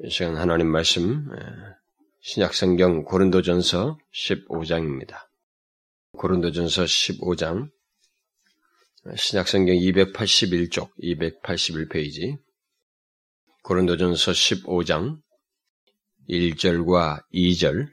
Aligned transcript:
이 0.00 0.10
시간 0.10 0.36
하나님 0.36 0.68
말씀 0.68 1.26
신약성경 2.20 3.02
고린도전서 3.02 3.98
15장입니다. 4.14 5.26
고린도전서 6.12 6.84
15장 6.84 7.68
신약성경 9.16 9.74
281쪽 9.74 10.92
281페이지 11.02 12.38
고린도전서 13.64 14.30
15장 14.30 15.20
1절과 16.28 17.24
2절 17.34 17.88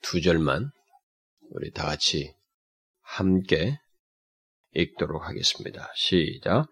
두 0.00 0.22
절만 0.22 0.70
우리 1.50 1.70
다 1.70 1.84
같이 1.84 2.34
함께 3.02 3.78
읽도록 4.72 5.28
하겠습니다. 5.28 5.92
시작. 5.96 6.66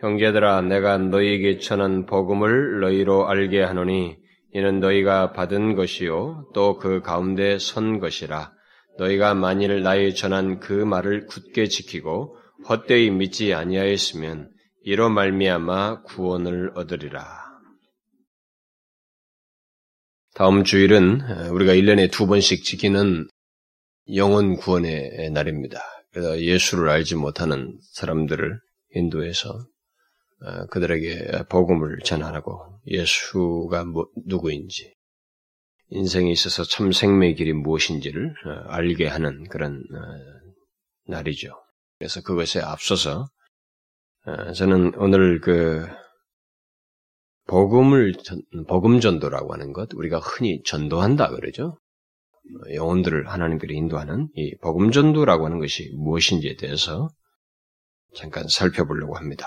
형제들아 0.00 0.62
내가 0.62 0.98
너희에게 0.98 1.58
전한 1.58 2.04
복음을 2.06 2.80
너희로 2.80 3.28
알게 3.28 3.62
하노니 3.62 4.16
이는 4.52 4.80
너희가 4.80 5.32
받은 5.32 5.74
것이요 5.74 6.50
또 6.54 6.78
그 6.78 7.00
가운데 7.00 7.58
선 7.58 7.98
것이라 7.98 8.52
너희가 8.98 9.34
만일 9.34 9.82
나의 9.82 10.14
전한 10.14 10.60
그 10.60 10.72
말을 10.72 11.26
굳게 11.26 11.68
지키고 11.68 12.36
헛되이 12.68 13.10
믿지 13.10 13.54
아니하였으면 13.54 14.50
이로 14.82 15.10
말미암아 15.10 16.02
구원을 16.02 16.72
얻으리라. 16.74 17.44
다음 20.34 20.64
주일은 20.64 21.20
우리가 21.50 21.72
1년에 21.72 22.10
두 22.10 22.26
번씩 22.26 22.62
지키는 22.64 23.26
영혼 24.14 24.56
구원의 24.56 25.30
날입니다. 25.32 25.80
그래서 26.12 26.40
예수를 26.40 26.88
알지 26.88 27.16
못하는 27.16 27.78
사람들을 27.92 28.58
인도해서 28.94 29.50
어, 29.50 29.75
그들에게 30.70 31.44
복음을 31.48 31.98
전하라고 32.04 32.80
예수가 32.86 33.84
뭐, 33.84 34.08
누구인지 34.26 34.94
인생에 35.88 36.30
있어서 36.30 36.64
참 36.64 36.92
생명의 36.92 37.34
길이 37.34 37.52
무엇인지를 37.52 38.34
어, 38.44 38.50
알게 38.68 39.06
하는 39.06 39.44
그런 39.48 39.76
어, 39.76 39.98
날이죠. 41.08 41.52
그래서 41.98 42.20
그것에 42.22 42.60
앞서서 42.60 43.28
저는 44.56 44.96
오늘 44.96 45.40
그 45.40 45.86
복음을 47.46 48.12
복음 48.66 48.98
전도라고 48.98 49.52
하는 49.52 49.72
것 49.72 49.88
우리가 49.94 50.18
흔히 50.18 50.62
전도한다 50.64 51.30
그러죠. 51.30 51.78
영혼들을 52.74 53.28
하나님께로 53.28 53.72
인도하는 53.72 54.28
이 54.34 54.56
복음 54.58 54.90
전도라고 54.90 55.46
하는 55.46 55.58
것이 55.60 55.90
무엇인지에 55.96 56.56
대해서 56.56 57.08
잠깐 58.14 58.48
살펴보려고 58.48 59.16
합니다. 59.16 59.46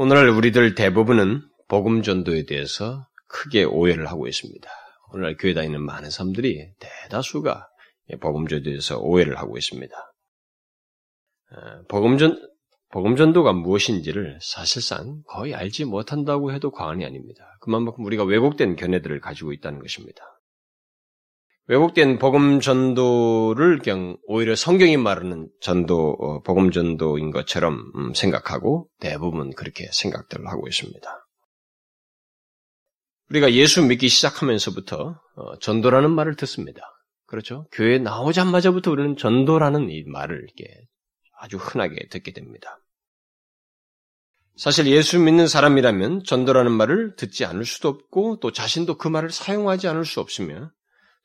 오늘날 0.00 0.28
우리들 0.28 0.76
대부분은 0.76 1.42
복음 1.66 2.02
전도에 2.02 2.44
대해서 2.44 3.08
크게 3.26 3.64
오해를 3.64 4.06
하고 4.06 4.28
있습니다. 4.28 4.70
오늘날 5.12 5.36
교회 5.36 5.54
다니는 5.54 5.82
많은 5.82 6.10
사람들이 6.10 6.70
대다수가 6.78 7.66
복음 8.20 8.46
전도에서 8.46 9.00
오해를 9.00 9.36
하고 9.38 9.58
있습니다. 9.58 9.96
어, 11.50 11.82
복음 11.88 12.16
전 12.16 12.40
복음 12.92 13.16
전도가 13.16 13.52
무엇인지를 13.52 14.38
사실상 14.40 15.24
거의 15.26 15.56
알지 15.56 15.84
못한다고 15.84 16.52
해도 16.52 16.70
과언이 16.70 17.04
아닙니다. 17.04 17.58
그만큼 17.60 18.04
우리가 18.04 18.22
왜곡된 18.22 18.76
견해들을 18.76 19.18
가지고 19.18 19.52
있다는 19.52 19.80
것입니다. 19.80 20.22
왜곡된 21.68 22.18
복음 22.18 22.60
전도를 22.60 23.80
그냥 23.80 24.16
오히려 24.24 24.56
성경이 24.56 24.96
말하는 24.96 25.50
전도, 25.60 26.16
어, 26.18 26.42
복음 26.42 26.70
전도인 26.70 27.30
것처럼 27.30 27.92
음, 27.94 28.14
생각하고 28.14 28.88
대부분 29.00 29.50
그렇게 29.54 29.86
생각들을 29.92 30.48
하고 30.48 30.66
있습니다. 30.66 31.28
우리가 33.28 33.52
예수 33.52 33.82
믿기 33.82 34.08
시작하면서부터 34.08 35.20
어, 35.36 35.58
전도라는 35.58 36.10
말을 36.10 36.36
듣습니다. 36.36 36.80
그렇죠? 37.26 37.68
교회 37.72 37.98
나오자마자부터 37.98 38.90
우리는 38.90 39.14
전도라는 39.18 39.90
이 39.90 40.04
말을 40.04 40.36
이렇게 40.42 40.86
아주 41.38 41.58
흔하게 41.58 42.08
듣게 42.08 42.32
됩니다. 42.32 42.80
사실 44.56 44.86
예수 44.86 45.18
믿는 45.20 45.46
사람이라면 45.46 46.24
전도라는 46.24 46.72
말을 46.72 47.14
듣지 47.16 47.44
않을 47.44 47.66
수도 47.66 47.90
없고 47.90 48.40
또 48.40 48.52
자신도 48.52 48.96
그 48.96 49.06
말을 49.06 49.30
사용하지 49.30 49.86
않을 49.86 50.06
수 50.06 50.20
없으며 50.20 50.70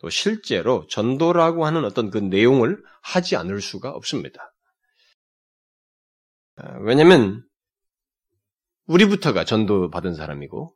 또 0.03 0.09
실제로 0.09 0.85
전도라고 0.87 1.65
하는 1.65 1.85
어떤 1.85 2.11
그 2.11 2.17
내용을 2.17 2.83
하지 3.01 3.37
않을 3.37 3.61
수가 3.61 3.89
없습니다. 3.91 4.53
아, 6.57 6.77
왜냐면 6.81 7.41
우리부터가 8.85 9.45
전도받은 9.45 10.13
사람이고 10.13 10.75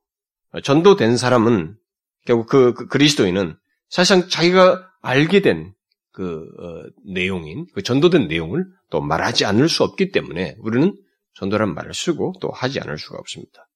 전도된 0.64 1.18
사람은 1.18 1.78
결국 2.26 2.48
그, 2.48 2.74
그 2.74 2.88
그리스도인은 2.88 3.58
사실상 3.90 4.30
자기가 4.30 4.90
알게 5.02 5.42
된그 5.42 5.66
어, 6.24 6.90
내용인 7.06 7.68
그 7.74 7.84
전도된 7.84 8.30
내용을 8.30 8.66
또 8.90 9.02
말하지 9.02 9.44
않을 9.44 9.68
수 9.68 9.84
없기 9.84 10.12
때문에 10.12 10.56
우리는 10.60 10.98
전도란 11.34 11.74
말을 11.74 11.94
쓰고 11.94 12.36
또 12.40 12.50
하지 12.50 12.80
않을 12.80 12.98
수가 12.98 13.18
없습니다. 13.18 13.67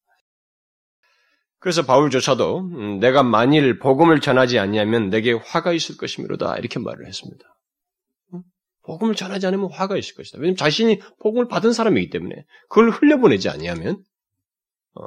그래서 1.62 1.86
바울조차도 1.86 2.60
음, 2.60 3.00
내가 3.00 3.22
만일 3.22 3.78
복음을 3.78 4.20
전하지 4.20 4.58
않냐면 4.58 5.10
내게 5.10 5.34
화가 5.34 5.74
있을 5.74 5.96
것이므로다 5.96 6.58
이렇게 6.58 6.80
말을 6.80 7.06
했습니다. 7.08 7.46
복음을 8.84 9.14
전하지 9.14 9.46
않으면 9.46 9.72
화가 9.72 9.96
있을 9.96 10.16
것이다. 10.16 10.40
왜냐하면 10.40 10.56
자신이 10.58 11.00
복음을 11.20 11.48
받은 11.48 11.72
사람이기 11.72 12.10
때문에 12.10 12.46
그걸 12.68 12.90
흘려보내지 12.90 13.48
아니하면 13.48 14.04
어, 14.96 15.04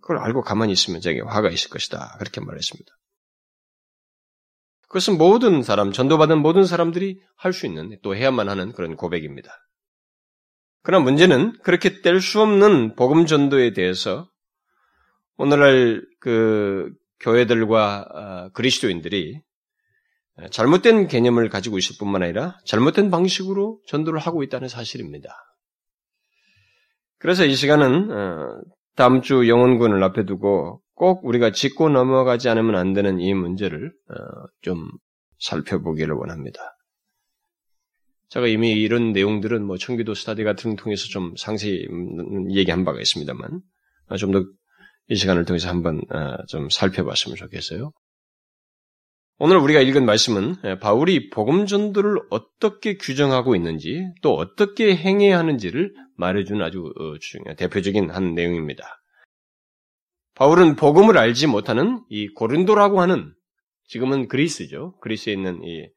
그걸 0.00 0.18
알고 0.18 0.40
가만히 0.40 0.72
있으면 0.72 1.02
제게 1.02 1.20
화가 1.20 1.50
있을 1.50 1.68
것이다. 1.68 2.16
그렇게 2.18 2.40
말했습니다. 2.40 2.90
그것은 4.88 5.18
모든 5.18 5.62
사람, 5.62 5.92
전도받은 5.92 6.38
모든 6.40 6.64
사람들이 6.64 7.20
할 7.36 7.52
수 7.52 7.66
있는, 7.66 7.98
또 8.02 8.16
해야만 8.16 8.48
하는 8.48 8.72
그런 8.72 8.96
고백입니다. 8.96 9.52
그러나 10.82 11.04
문제는 11.04 11.58
그렇게 11.62 12.00
뗄 12.00 12.22
수 12.22 12.40
없는 12.40 12.96
복음 12.96 13.26
전도에 13.26 13.74
대해서 13.74 14.30
오늘날 15.38 16.04
그 16.18 16.92
교회들과 17.20 18.08
아, 18.12 18.48
그리스도인들이 18.52 19.40
잘못된 20.50 21.06
개념을 21.08 21.48
가지고 21.48 21.78
있을 21.78 21.96
뿐만 21.98 22.22
아니라 22.22 22.58
잘못된 22.64 23.10
방식으로 23.10 23.80
전도를 23.86 24.18
하고 24.18 24.42
있다는 24.42 24.68
사실입니다. 24.68 25.30
그래서 27.18 27.44
이 27.44 27.54
시간은 27.54 28.10
어, 28.10 28.60
다음 28.94 29.22
주 29.22 29.48
영혼군을 29.48 30.02
앞에 30.02 30.26
두고 30.26 30.82
꼭 30.94 31.24
우리가 31.24 31.52
짚고 31.52 31.88
넘어가지 31.88 32.48
않으면 32.48 32.76
안 32.76 32.92
되는 32.92 33.20
이 33.20 33.32
문제를 33.34 33.92
어, 34.10 34.14
좀 34.60 34.88
살펴보기를 35.40 36.14
원합니다. 36.14 36.60
제가 38.28 38.46
이미 38.46 38.72
이런 38.72 39.12
내용들은 39.12 39.64
뭐 39.64 39.76
청기도 39.76 40.14
스타디 40.14 40.44
같은 40.44 40.70
걸 40.70 40.76
통해서 40.76 41.06
좀 41.08 41.34
상세히 41.36 41.86
음, 41.90 42.52
얘기한 42.52 42.84
바가 42.84 43.00
있습니다만 43.00 43.60
좀 44.18 44.32
더 44.32 44.44
이 45.08 45.16
시간을 45.16 45.44
통해서 45.44 45.68
한번 45.68 46.02
어, 46.10 46.44
좀 46.46 46.68
살펴봤으면 46.68 47.36
좋겠어요. 47.36 47.92
오늘 49.40 49.56
우리가 49.56 49.80
읽은 49.80 50.04
말씀은 50.04 50.56
예, 50.64 50.78
바울이 50.78 51.30
복음 51.30 51.66
전도를 51.66 52.18
어떻게 52.30 52.96
규정하고 52.96 53.54
있는지 53.54 54.04
또 54.20 54.34
어떻게 54.34 54.96
행해야 54.96 55.38
하는지를 55.38 55.94
말해주는 56.16 56.60
아주 56.60 56.92
어, 56.98 57.54
대표적인 57.54 58.10
한 58.10 58.34
내용입니다. 58.34 59.00
바울은 60.34 60.76
복음을 60.76 61.16
알지 61.16 61.46
못하는 61.46 62.04
이 62.10 62.28
고린도라고 62.28 63.00
하는 63.00 63.32
지금은 63.84 64.28
그리스죠. 64.28 64.98
그리스에 65.00 65.32
있는 65.32 65.62
이 65.64 65.88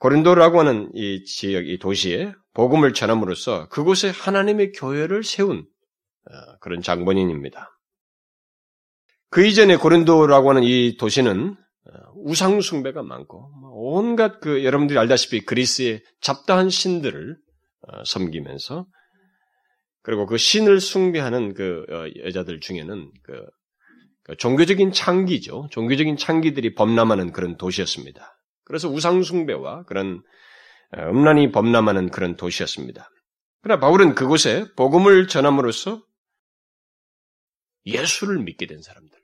고린도라고 0.00 0.58
하는 0.58 0.90
이 0.94 1.24
지역, 1.24 1.66
이 1.66 1.78
도시에 1.78 2.32
복음을 2.54 2.94
전함으로써 2.94 3.68
그곳에 3.68 4.10
하나님의 4.10 4.72
교회를 4.72 5.22
세운 5.22 5.66
어, 6.30 6.58
그런 6.60 6.82
장본인입니다. 6.82 7.75
그 9.36 9.44
이전에 9.44 9.76
고린도라고 9.76 10.48
하는 10.48 10.62
이 10.62 10.96
도시는 10.96 11.50
어, 11.50 11.90
우상 12.24 12.62
숭배가 12.62 13.02
많고 13.02 13.50
뭐 13.60 13.70
온갖 13.98 14.40
그 14.40 14.64
여러분들이 14.64 14.98
알다시피 14.98 15.44
그리스의 15.44 16.02
잡다한 16.22 16.70
신들을 16.70 17.36
어, 17.82 18.04
섬기면서 18.06 18.86
그리고 20.00 20.24
그 20.24 20.38
신을 20.38 20.80
숭배하는 20.80 21.52
그 21.52 21.84
어, 21.90 22.24
여자들 22.24 22.60
중에는 22.60 23.10
그, 23.24 23.32
그 24.22 24.36
종교적인 24.38 24.92
창기죠. 24.92 25.68
종교적인 25.70 26.16
창기들이 26.16 26.74
범람하는 26.74 27.32
그런 27.32 27.58
도시였습니다. 27.58 28.38
그래서 28.64 28.88
우상 28.88 29.22
숭배와 29.22 29.84
그런 29.84 30.22
음란이 30.96 31.52
범람하는 31.52 32.08
그런 32.08 32.36
도시였습니다. 32.36 33.10
그러나 33.60 33.80
바울은 33.80 34.14
그곳에 34.14 34.64
복음을 34.76 35.28
전함으로써 35.28 36.02
예수를 37.84 38.38
믿게 38.38 38.66
된 38.66 38.80
사람들, 38.80 39.15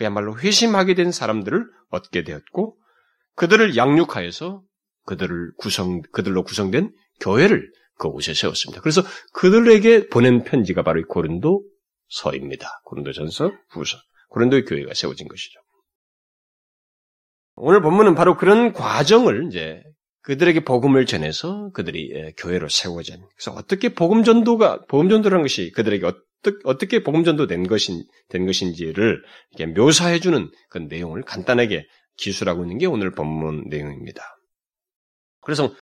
그야말로 0.00 0.38
회심하게 0.38 0.94
된 0.94 1.12
사람들을 1.12 1.62
얻게 1.90 2.24
되었고, 2.24 2.78
그들을 3.36 3.76
양육하여서 3.76 4.62
그들을 5.04 5.52
구성, 5.58 6.00
그들로 6.10 6.42
구성된 6.42 6.90
교회를 7.20 7.70
그곳에 7.98 8.32
세웠습니다. 8.32 8.80
그래서 8.80 9.02
그들에게 9.34 10.08
보낸 10.08 10.42
편지가 10.42 10.84
바로 10.84 11.06
고린도 11.06 11.62
서입니다. 12.08 12.80
고린도 12.86 13.12
전서 13.12 13.52
후서. 13.68 13.98
고린도의 14.30 14.64
교회가 14.64 14.94
세워진 14.94 15.28
것이죠. 15.28 15.60
오늘 17.56 17.82
본문은 17.82 18.14
바로 18.14 18.38
그런 18.38 18.72
과정을 18.72 19.48
이제 19.48 19.82
그들에게 20.22 20.64
복음을 20.64 21.04
전해서 21.04 21.70
그들이 21.74 22.10
예, 22.14 22.32
교회로 22.38 22.70
세워진. 22.70 23.16
그래서 23.36 23.52
어떻게 23.52 23.90
복음 23.90 24.24
전도가 24.24 24.80
복음 24.88 25.10
전도라는 25.10 25.42
것이 25.42 25.72
그들에게 25.72 26.06
어떻게, 26.40 26.58
어떻게 26.64 27.02
복음 27.02 27.24
전도 27.24 27.46
된 27.46 27.66
것인 27.66 28.04
된 28.28 28.46
것인지를 28.46 29.22
이렇게 29.52 29.72
묘사해 29.72 30.20
주는 30.20 30.50
그 30.68 30.78
내용을 30.78 31.22
간단하게 31.22 31.86
기술하고 32.16 32.64
있는 32.64 32.78
게 32.78 32.86
오늘 32.86 33.12
본문 33.12 33.68
내용입니다. 33.68 34.22
그래서 35.42 35.74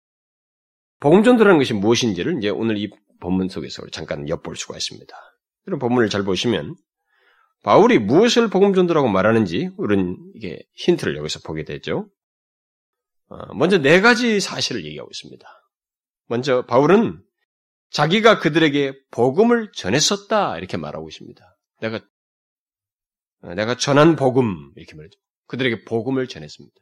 복음 1.01 1.23
전도라는 1.23 1.59
것이 1.59 1.75
무엇인지를 1.75 2.39
이제 2.39 2.49
오늘 2.49 2.79
이 2.79 2.91
본문 3.21 3.49
속에서 3.49 3.87
잠깐 3.91 4.29
엿볼 4.29 4.57
수가 4.57 4.77
있습니다. 4.77 5.17
이런 5.67 5.79
본문을 5.79 6.09
잘 6.09 6.25
보시면 6.25 6.75
바울이 7.63 7.99
무엇을 7.99 8.49
복음 8.49 8.75
전도라고 8.75 9.09
말하는지 9.09 9.71
우리는 9.77 10.17
이게 10.35 10.59
힌트를 10.75 11.17
여기서 11.17 11.41
보게 11.41 11.65
되죠. 11.65 12.09
어, 13.29 13.55
먼저 13.55 13.79
네 13.79 14.01
가지 14.01 14.41
사실을 14.41 14.85
얘기하고 14.85 15.11
있습니다. 15.11 15.47
먼저 16.29 16.65
바울은 16.67 17.23
자기가 17.91 18.39
그들에게 18.41 18.95
복음을 19.11 19.71
전했었다 19.73 20.59
이렇게 20.59 20.77
말하고 20.77 21.09
있습니다. 21.09 21.57
내가 21.81 22.01
어, 23.43 23.55
내가 23.55 23.77
전한 23.77 24.17
복음 24.17 24.73
이렇게 24.77 24.95
말하죠. 24.97 25.19
그들에게 25.47 25.85
복음을 25.85 26.27
전했습니다. 26.27 26.75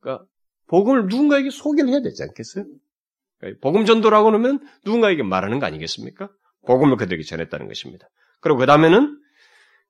그러니까 0.00 0.24
복음을 0.68 1.06
누군가에게 1.06 1.50
소개를 1.50 1.90
해야 1.90 2.00
되지 2.00 2.22
않겠어요? 2.22 2.64
그러니까 3.38 3.60
복음 3.62 3.84
전도라고 3.84 4.32
하면 4.32 4.60
누군가에게 4.84 5.22
말하는 5.22 5.58
거 5.58 5.66
아니겠습니까? 5.66 6.30
복음을 6.66 6.96
그들에게 6.96 7.22
전했다는 7.22 7.68
것입니다. 7.68 8.08
그리고 8.40 8.58
그 8.58 8.66
다음에는 8.66 9.18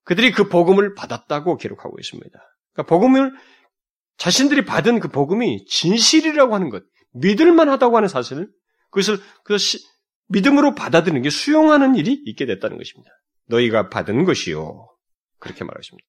그들이 0.04 0.32
그 0.32 0.48
복음을 0.48 0.94
받았다고 0.94 1.56
기록하고 1.56 1.98
있습니다. 1.98 2.38
그러니까 2.72 2.88
복음을 2.88 3.32
자신들이 4.16 4.64
받은 4.64 5.00
그 5.00 5.08
복음이 5.08 5.66
진실이라고 5.66 6.54
하는 6.54 6.70
것, 6.70 6.82
믿을만하다고 7.12 7.96
하는 7.96 8.08
사실을 8.08 8.48
그것을 8.90 9.18
그 9.44 9.56
믿음으로 10.28 10.75
받아들이는 10.75 11.22
게 11.22 11.30
수용하는 11.30 11.94
일이 11.94 12.12
있게 12.26 12.46
됐다는 12.46 12.76
것입니다. 12.78 13.10
너희가 13.46 13.88
받은 13.88 14.25
것이요. 14.25 14.88
그렇게 15.38 15.64
말하십니다. 15.64 16.06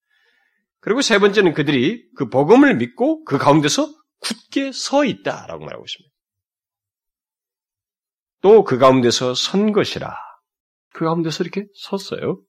그리고 0.81 1.01
세 1.01 1.19
번째는 1.19 1.54
그들이 1.54 2.06
그 2.16 2.30
복음을 2.30 2.75
믿고 2.75 3.24
그 3.24 3.38
가운데서 3.38 3.88
굳게 4.19 4.71
서 4.71 5.06
있다라고 5.06 5.63
말하고 5.66 5.86
있습니다. 5.86 6.13
또 8.42 8.63
그 8.63 8.77
가운데서 8.77 9.33
선 9.36 9.71
것이라. 9.74 10.16
그 10.94 11.06
가운데서 11.06 11.44
이렇게 11.44 11.66
섰어요. 11.74 12.42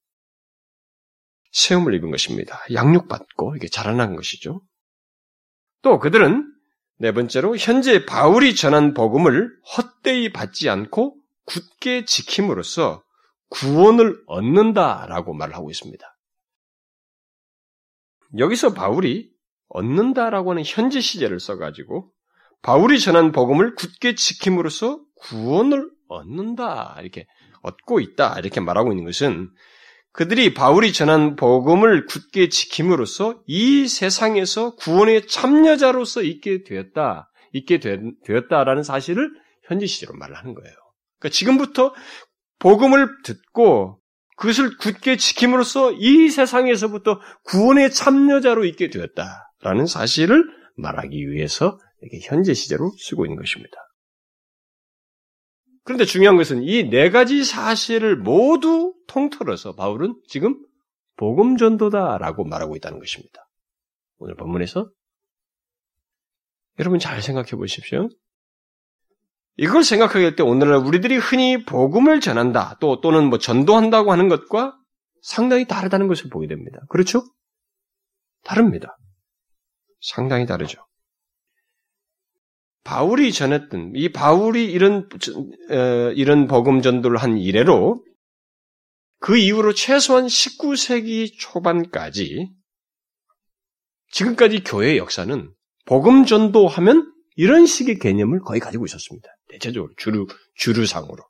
세움을 1.52 1.94
입은 1.94 2.10
것입니다. 2.10 2.60
양육받고 2.72 3.56
이게 3.56 3.68
자라난 3.68 4.14
것이죠. 4.14 4.62
또 5.82 5.98
그들은 5.98 6.46
네 6.98 7.12
번째로 7.12 7.56
현재 7.56 8.04
바울이 8.04 8.54
전한 8.54 8.94
복음을 8.94 9.50
헛되이 9.76 10.32
받지 10.32 10.68
않고 10.68 11.19
굳게 11.50 12.04
지킴으로써 12.04 13.02
구원을 13.48 14.22
얻는다라고 14.26 15.34
말을 15.34 15.54
하고 15.54 15.70
있습니다. 15.70 16.06
여기서 18.38 18.72
바울이 18.72 19.30
얻는다라고 19.68 20.52
하는 20.52 20.62
현재 20.64 21.00
시제를 21.00 21.40
써가지고 21.40 22.12
바울이 22.62 23.00
전한 23.00 23.32
복음을 23.32 23.74
굳게 23.74 24.14
지킴으로써 24.14 25.00
구원을 25.16 25.90
얻는다 26.08 26.96
이렇게 27.00 27.26
얻고 27.62 28.00
있다 28.00 28.38
이렇게 28.38 28.60
말하고 28.60 28.92
있는 28.92 29.04
것은 29.04 29.50
그들이 30.12 30.54
바울이 30.54 30.92
전한 30.92 31.36
복음을 31.36 32.06
굳게 32.06 32.48
지킴으로써 32.48 33.42
이 33.46 33.86
세상에서 33.86 34.74
구원의 34.74 35.28
참여자로서 35.28 36.22
있게 36.22 36.64
되었다, 36.64 37.30
있게 37.52 37.78
되, 37.78 37.96
었다라는 38.28 38.82
사실을 38.82 39.30
현지 39.64 39.86
시제로 39.86 40.14
말하는 40.14 40.54
거예요. 40.54 40.74
그러니까 41.20 41.34
지금부터 41.34 41.94
복음을 42.58 43.08
듣고 43.24 44.00
그것을 44.36 44.76
굳게 44.78 45.16
지킴으로써 45.16 45.92
이 45.92 46.30
세상에서부터 46.30 47.20
구원의 47.44 47.92
참여자로 47.92 48.64
있게 48.64 48.88
되었다라는 48.88 49.86
사실을 49.86 50.44
말하기 50.76 51.30
위해서 51.30 51.78
이렇게 52.00 52.18
현재 52.26 52.54
시제로 52.54 52.90
쓰고 52.98 53.26
있는 53.26 53.36
것입니다. 53.36 53.76
그런데 55.84 56.04
중요한 56.04 56.36
것은 56.36 56.62
이 56.62 56.88
네 56.88 57.10
가지 57.10 57.44
사실을 57.44 58.16
모두 58.16 58.94
통틀어서 59.08 59.74
바울은 59.74 60.14
지금 60.28 60.56
복음 61.16 61.56
전도다라고 61.56 62.44
말하고 62.44 62.76
있다는 62.76 62.98
것입니다. 62.98 63.46
오늘 64.18 64.36
본문에서 64.36 64.90
여러분 66.78 66.98
잘 66.98 67.20
생각해 67.20 67.50
보십시오. 67.50 68.08
이걸 69.56 69.84
생각하게 69.84 70.20
될때 70.20 70.42
오늘날 70.42 70.78
우리들이 70.78 71.16
흔히 71.16 71.64
복음을 71.64 72.20
전한다 72.20 72.78
또 72.80 73.00
또는 73.00 73.28
뭐 73.28 73.38
전도한다고 73.38 74.12
하는 74.12 74.28
것과 74.28 74.76
상당히 75.22 75.66
다르다는 75.66 76.08
것을 76.08 76.30
보게 76.30 76.46
됩니다. 76.46 76.80
그렇죠? 76.88 77.22
다릅니다. 78.44 78.96
상당히 80.00 80.46
다르죠. 80.46 80.86
바울이 82.84 83.32
전했던 83.32 83.92
이 83.94 84.10
바울이 84.10 84.64
이런 84.64 85.08
어, 85.70 86.12
이런 86.16 86.46
복음 86.46 86.80
전도를 86.80 87.18
한 87.18 87.36
이래로 87.36 88.02
그 89.18 89.36
이후로 89.36 89.74
최소한 89.74 90.26
19세기 90.26 91.38
초반까지 91.38 92.50
지금까지 94.12 94.64
교회의 94.64 94.96
역사는 94.96 95.52
복음 95.84 96.24
전도하면 96.24 97.12
이런 97.36 97.66
식의 97.66 97.98
개념을 97.98 98.40
거의 98.40 98.60
가지고 98.60 98.86
있었습니다. 98.86 99.28
대체적으로 99.50 99.92
주류 99.96 100.26
주류상으로 100.56 101.22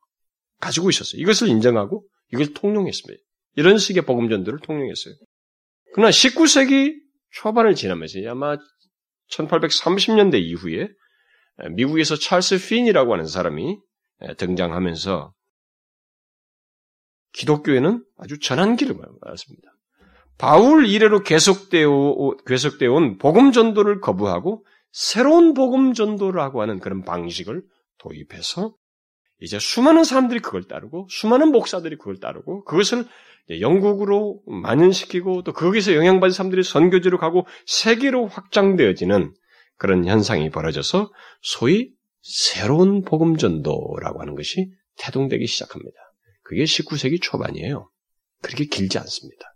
가지고 0.60 0.90
있었어요. 0.90 1.20
이것을 1.20 1.48
인정하고 1.48 2.06
이걸 2.32 2.52
통용했습니다. 2.52 3.22
이런 3.56 3.78
식의 3.78 4.04
복음 4.04 4.28
전도를 4.28 4.60
통용했어요. 4.60 5.14
그러나 5.94 6.10
19세기 6.10 6.94
초반을 7.32 7.74
지나면서 7.74 8.18
아마 8.28 8.56
1830년대 9.30 10.40
이후에 10.40 10.88
미국에서 11.72 12.16
찰스 12.16 12.68
핀이라고 12.68 13.12
하는 13.12 13.26
사람이 13.26 13.78
등장하면서 14.36 15.32
기독교에는 17.32 18.04
아주 18.18 18.38
전환기를 18.38 18.94
맞았습니다. 18.94 19.70
바울 20.38 20.86
이래로 20.86 21.22
계속되어, 21.22 21.90
계속되어 22.46 22.92
온 22.92 23.18
복음 23.18 23.52
전도를 23.52 24.00
거부하고 24.00 24.64
새로운 24.90 25.54
복음 25.54 25.92
전도라고 25.92 26.62
하는 26.62 26.80
그런 26.80 27.02
방식을 27.04 27.62
도입해서 28.00 28.74
이제 29.40 29.58
수많은 29.58 30.04
사람들이 30.04 30.40
그걸 30.40 30.64
따르고 30.64 31.06
수많은 31.10 31.50
목사들이 31.50 31.96
그걸 31.96 32.18
따르고 32.18 32.64
그것을 32.64 33.06
영국으로 33.60 34.42
만연시키고 34.46 35.42
또 35.42 35.52
거기서 35.52 35.94
영향받은 35.94 36.32
사람들이 36.32 36.62
선교지로 36.62 37.18
가고 37.18 37.46
세계로 37.66 38.26
확장되어지는 38.26 39.34
그런 39.76 40.06
현상이 40.06 40.50
벌어져서 40.50 41.10
소위 41.40 41.92
새로운 42.20 43.02
복음 43.02 43.36
전도라고 43.36 44.20
하는 44.20 44.34
것이 44.34 44.70
태동되기 44.98 45.46
시작합니다. 45.46 45.96
그게 46.42 46.64
19세기 46.64 47.20
초반이에요. 47.22 47.90
그렇게 48.42 48.66
길지 48.66 48.98
않습니다. 48.98 49.54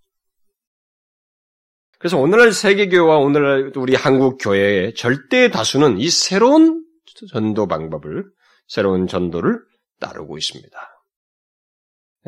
그래서 1.98 2.18
오늘날 2.18 2.52
세계교와 2.52 3.18
오늘날 3.18 3.72
우리 3.76 3.94
한국 3.94 4.38
교회의 4.38 4.94
절대 4.94 5.50
다수는 5.50 5.98
이 5.98 6.10
새로운 6.10 6.84
전도 7.30 7.66
방법을, 7.66 8.24
새로운 8.66 9.06
전도를 9.06 9.60
따르고 10.00 10.38
있습니다. 10.38 10.78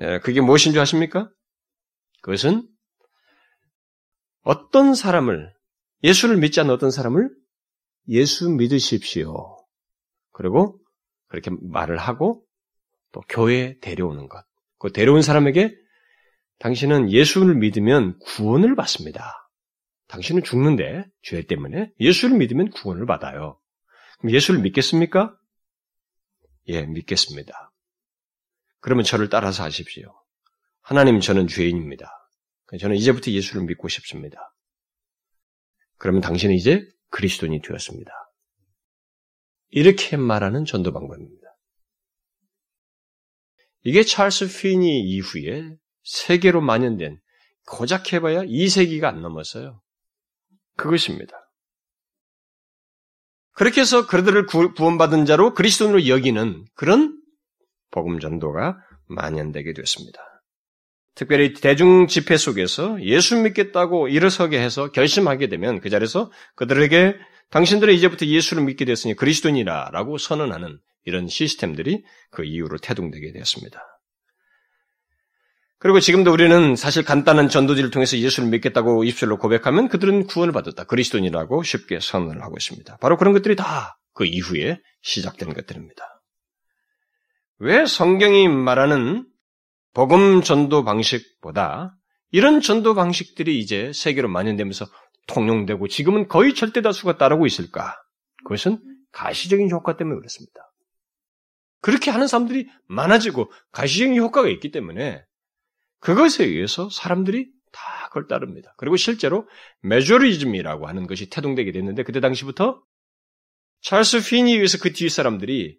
예, 0.02 0.18
그게 0.20 0.40
무엇인 0.40 0.72
줄 0.72 0.80
아십니까? 0.80 1.30
그것은 2.22 2.68
어떤 4.42 4.94
사람을, 4.94 5.52
예수를 6.02 6.36
믿지 6.36 6.60
않는 6.60 6.72
어떤 6.72 6.90
사람을 6.90 7.30
예수 8.08 8.50
믿으십시오. 8.50 9.56
그리고 10.32 10.78
그렇게 11.28 11.50
말을 11.62 11.96
하고 11.96 12.44
또 13.12 13.20
교회에 13.28 13.78
데려오는 13.80 14.28
것. 14.28 14.44
그 14.78 14.92
데려온 14.92 15.22
사람에게 15.22 15.74
당신은 16.58 17.10
예수를 17.10 17.54
믿으면 17.54 18.18
구원을 18.18 18.76
받습니다. 18.76 19.32
당신은 20.08 20.44
죽는데 20.44 21.04
죄 21.22 21.42
때문에 21.42 21.90
예수를 21.98 22.36
믿으면 22.36 22.70
구원을 22.70 23.06
받아요. 23.06 23.58
그럼 24.18 24.34
예수를 24.34 24.60
믿겠습니까? 24.60 25.36
예, 26.68 26.82
믿겠습니다. 26.84 27.72
그러면 28.80 29.04
저를 29.04 29.28
따라서 29.28 29.62
하십시오. 29.64 30.14
하나님 30.80 31.20
저는 31.20 31.48
죄인입니다. 31.48 32.10
저는 32.80 32.96
이제부터 32.96 33.30
예수를 33.30 33.64
믿고 33.64 33.88
싶습니다. 33.88 34.54
그러면 35.98 36.20
당신은 36.20 36.54
이제 36.54 36.86
그리스도인이 37.10 37.62
되었습니다. 37.62 38.12
이렇게 39.70 40.16
말하는 40.16 40.64
전도 40.64 40.92
방법입니다. 40.92 41.46
이게 43.82 44.02
찰스 44.02 44.48
피니 44.48 45.00
이후에 45.00 45.76
세계로 46.02 46.60
만연된 46.60 47.20
고작 47.66 48.12
해봐야 48.12 48.42
2세기가 48.42 49.04
안 49.04 49.22
넘었어요. 49.22 49.80
그것입니다. 50.76 51.45
그렇게 53.56 53.80
해서 53.80 54.06
그들을 54.06 54.46
구원받은 54.46 55.24
자로 55.24 55.54
그리스도인으로 55.54 56.06
여기는 56.08 56.66
그런 56.74 57.18
복음 57.90 58.20
전도가 58.20 58.76
만연되게 59.08 59.72
됐습니다. 59.72 60.20
특별히 61.14 61.54
대중 61.54 62.06
집회 62.06 62.36
속에서 62.36 63.02
예수 63.02 63.36
믿겠다고 63.36 64.08
일어서게 64.08 64.60
해서 64.60 64.92
결심하게 64.92 65.48
되면 65.48 65.80
그 65.80 65.88
자리에서 65.88 66.30
그들에게 66.56 67.16
당신들은 67.50 67.94
이제부터 67.94 68.26
예수를 68.26 68.62
믿게 68.64 68.84
됐으니 68.84 69.14
그리스도인이라라고 69.14 70.18
선언하는 70.18 70.78
이런 71.04 71.26
시스템들이 71.26 72.04
그 72.30 72.44
이후로 72.44 72.76
태동되게 72.76 73.32
되었습니다. 73.32 73.80
그리고 75.86 76.00
지금도 76.00 76.32
우리는 76.32 76.74
사실 76.74 77.04
간단한 77.04 77.48
전도지를 77.48 77.90
통해서 77.90 78.18
예수를 78.18 78.48
믿겠다고 78.50 79.04
입술로 79.04 79.38
고백하면 79.38 79.88
그들은 79.88 80.26
구원을 80.26 80.52
받았다. 80.52 80.84
그리스도인이라고 80.84 81.62
쉽게 81.62 82.00
선언을 82.00 82.42
하고 82.42 82.56
있습니다. 82.58 82.96
바로 82.98 83.16
그런 83.16 83.32
것들이 83.32 83.56
다 83.56 83.96
그 84.16 84.24
이후에 84.24 84.80
시작된 85.02 85.52
것들입니다. 85.52 86.22
왜 87.58 87.86
성경이 87.86 88.48
말하는 88.48 89.26
복음 89.92 90.42
전도 90.42 90.84
방식보다 90.84 91.94
이런 92.30 92.60
전도 92.60 92.94
방식들이 92.94 93.60
이제 93.60 93.92
세계로 93.94 94.28
만연되면서 94.28 94.86
통용되고 95.28 95.86
지금은 95.88 96.28
거의 96.28 96.54
절대 96.54 96.80
다수가 96.80 97.18
따르고 97.18 97.46
있을까? 97.46 97.94
그것은 98.44 98.78
가시적인 99.12 99.70
효과 99.70 99.96
때문에 99.96 100.16
그렇습니다. 100.16 100.72
그렇게 101.80 102.10
하는 102.10 102.26
사람들이 102.26 102.68
많아지고 102.88 103.52
가시적인 103.72 104.16
효과가 104.16 104.48
있기 104.48 104.70
때문에 104.70 105.22
그것에 106.06 106.44
의해서 106.44 106.88
사람들이 106.88 107.48
다 107.72 108.06
그걸 108.10 108.28
따릅니다. 108.28 108.72
그리고 108.76 108.96
실제로 108.96 109.48
메조리즘이라고 109.82 110.86
하는 110.86 111.08
것이 111.08 111.28
태동되게 111.28 111.72
됐는데 111.72 112.04
그때 112.04 112.20
당시부터 112.20 112.80
찰스 113.82 114.20
핀이 114.28 114.52
의해서 114.52 114.78
그 114.78 114.92
뒤 114.92 115.08
사람들이 115.08 115.76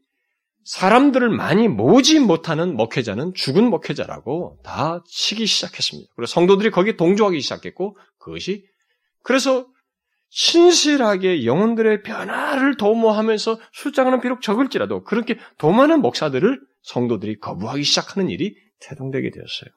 사람들을 0.66 1.30
많이 1.30 1.70
모지 1.70 2.20
못하는 2.20 2.76
목회자는 2.76 3.36
죽은 3.36 3.70
목회자라고 3.70 4.60
다 4.66 5.02
치기 5.08 5.46
시작했습니다. 5.46 6.12
그리고 6.14 6.26
성도들이 6.26 6.72
거기에 6.72 6.98
동조하기 6.98 7.40
시작했고 7.40 7.98
그것이 8.20 8.66
그래서 9.24 9.66
신실하게 10.28 11.46
영혼들의 11.46 12.04
변화를 12.04 12.76
도모하면서 12.76 13.62
숫자는 13.72 14.20
비록 14.20 14.42
적을지라도 14.42 15.06
그렇게 15.06 15.38
도모하는 15.58 16.02
목사들을 16.02 16.60
성도들이 16.82 17.40
거부하기 17.40 17.84
시작하는 17.84 18.30
일이 18.30 18.58
태동되게 18.82 19.32
되었어요. 19.32 19.72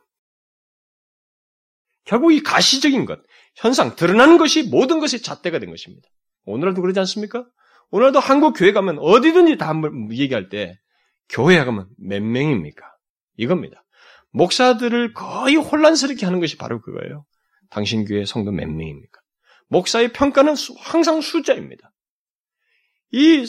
결국 2.04 2.32
이 2.32 2.42
가시적인 2.42 3.04
것, 3.04 3.20
현상, 3.56 3.94
드러나는 3.96 4.38
것이 4.38 4.62
모든 4.64 4.98
것의 5.00 5.22
잣대가 5.22 5.58
된 5.58 5.70
것입니다. 5.70 6.08
오늘날도 6.44 6.80
그러지 6.80 6.98
않습니까? 7.00 7.46
오늘도 7.90 8.20
한국 8.20 8.54
교회 8.56 8.72
가면 8.72 8.98
어디든지 8.98 9.58
다 9.58 9.72
얘기할 10.10 10.48
때 10.48 10.78
교회 11.28 11.62
가면 11.64 11.88
몇 11.98 12.22
명입니까? 12.22 12.84
이겁니다. 13.36 13.84
목사들을 14.32 15.12
거의 15.12 15.56
혼란스럽게 15.56 16.24
하는 16.24 16.40
것이 16.40 16.56
바로 16.56 16.80
그거예요. 16.80 17.24
당신 17.68 18.04
교회 18.04 18.24
성도 18.24 18.52
몇 18.52 18.68
명입니까? 18.68 19.20
목사의 19.68 20.12
평가는 20.12 20.54
항상 20.78 21.20
숫자입니다. 21.20 21.92
이 23.12 23.44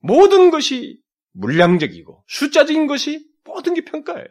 모든 0.00 0.50
것이 0.50 0.98
물량적이고 1.32 2.24
숫자적인 2.26 2.86
것이 2.86 3.24
모든 3.44 3.74
게 3.74 3.84
평가예요. 3.84 4.26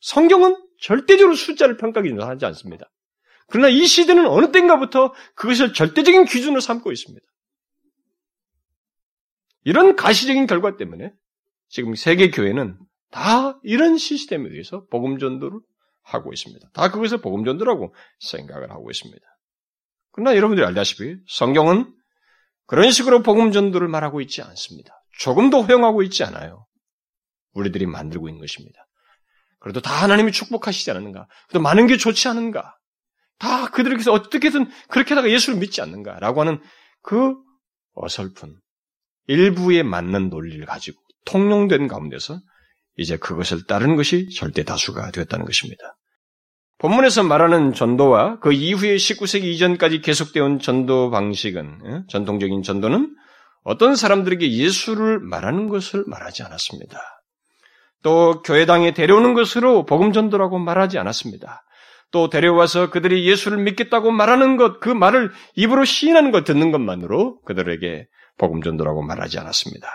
성경은 0.00 0.56
절대적으로 0.80 1.34
숫자를 1.34 1.76
평가하지 1.76 2.44
않습니다. 2.46 2.90
그러나 3.48 3.68
이 3.68 3.86
시대는 3.86 4.26
어느 4.26 4.50
때인가부터 4.50 5.14
그것을 5.34 5.72
절대적인 5.72 6.24
기준으로 6.24 6.60
삼고 6.60 6.92
있습니다. 6.92 7.24
이런 9.64 9.96
가시적인 9.96 10.46
결과 10.46 10.76
때문에 10.76 11.12
지금 11.68 11.94
세계 11.94 12.30
교회는 12.30 12.78
다 13.10 13.58
이런 13.62 13.98
시스템에 13.98 14.48
의해서 14.48 14.86
복음 14.90 15.18
전도를 15.18 15.58
하고 16.02 16.32
있습니다. 16.32 16.68
다 16.72 16.90
그것을 16.90 17.20
복음 17.20 17.44
전도라고 17.44 17.94
생각을 18.20 18.70
하고 18.70 18.90
있습니다. 18.90 19.24
그러나 20.12 20.36
여러분들이 20.36 20.66
알다시피 20.66 21.16
성경은 21.28 21.92
그런 22.66 22.90
식으로 22.90 23.22
복음 23.22 23.52
전도를 23.52 23.88
말하고 23.88 24.20
있지 24.20 24.42
않습니다. 24.42 24.92
조금도 25.18 25.62
허용하고 25.62 26.02
있지 26.02 26.24
않아요. 26.24 26.66
우리들이 27.52 27.86
만들고 27.86 28.28
있는 28.28 28.40
것입니다. 28.40 28.86
그래도 29.58 29.80
다 29.80 29.90
하나님이 30.02 30.32
축복하시지 30.32 30.90
않는가? 30.90 31.26
그래도 31.48 31.62
많은 31.62 31.86
게 31.86 31.96
좋지 31.96 32.28
않은가? 32.28 32.76
다 33.38 33.70
그들에게서 33.70 34.12
어떻게든 34.12 34.70
그렇게 34.88 35.14
하다가 35.14 35.30
예수를 35.30 35.58
믿지 35.58 35.80
않는가라고 35.82 36.40
하는 36.40 36.60
그 37.02 37.34
어설픈 37.94 38.56
일부에 39.26 39.82
맞는 39.82 40.30
논리를 40.30 40.64
가지고 40.66 41.00
통용된 41.24 41.88
가운데서 41.88 42.40
이제 42.96 43.16
그것을 43.16 43.66
따르는 43.66 43.96
것이 43.96 44.28
절대 44.30 44.64
다수가 44.64 45.10
되었다는 45.10 45.44
것입니다. 45.44 45.96
본문에서 46.78 47.22
말하는 47.22 47.72
전도와 47.72 48.38
그 48.40 48.52
이후의 48.52 48.98
19세기 48.98 49.44
이전까지 49.44 50.00
계속되어 50.02 50.44
온 50.44 50.58
전도 50.58 51.10
방식은 51.10 51.80
예? 51.86 52.02
전통적인 52.08 52.62
전도는 52.62 53.14
어떤 53.64 53.96
사람들에게 53.96 54.50
예수를 54.52 55.18
말하는 55.20 55.68
것을 55.68 56.04
말하지 56.06 56.42
않았습니다. 56.42 57.00
또 58.02 58.42
교회당에 58.42 58.92
데려오는 58.92 59.34
것으로 59.34 59.84
복음 59.84 60.12
전도라고 60.12 60.58
말하지 60.58 60.98
않았습니다. 60.98 61.65
또 62.10 62.28
데려와서 62.28 62.90
그들이 62.90 63.28
예수를 63.28 63.58
믿겠다고 63.58 64.10
말하는 64.10 64.56
것, 64.56 64.80
그 64.80 64.88
말을 64.88 65.32
입으로 65.54 65.84
시인하는 65.84 66.30
것 66.30 66.44
듣는 66.44 66.70
것만으로 66.70 67.40
그들에게 67.42 68.06
복음 68.38 68.62
전도라고 68.62 69.02
말하지 69.02 69.38
않았습니다. 69.38 69.88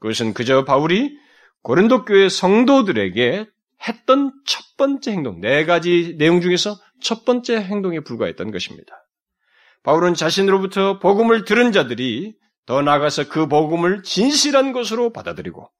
그것은 0.00 0.34
그저 0.34 0.64
바울이 0.64 1.16
고린도 1.62 2.04
교회 2.04 2.28
성도들에게 2.28 3.46
했던 3.88 4.32
첫 4.46 4.62
번째 4.76 5.12
행동, 5.12 5.40
네 5.40 5.64
가지 5.64 6.16
내용 6.18 6.40
중에서 6.40 6.76
첫 7.00 7.24
번째 7.24 7.56
행동에 7.56 8.00
불과했던 8.00 8.50
것입니다. 8.50 8.94
바울은 9.82 10.14
자신으로부터 10.14 10.98
복음을 10.98 11.44
들은 11.44 11.72
자들이 11.72 12.34
더 12.66 12.80
나아가서 12.80 13.28
그 13.28 13.46
복음을 13.46 14.02
진실한 14.02 14.72
것으로 14.72 15.12
받아들이고 15.12 15.70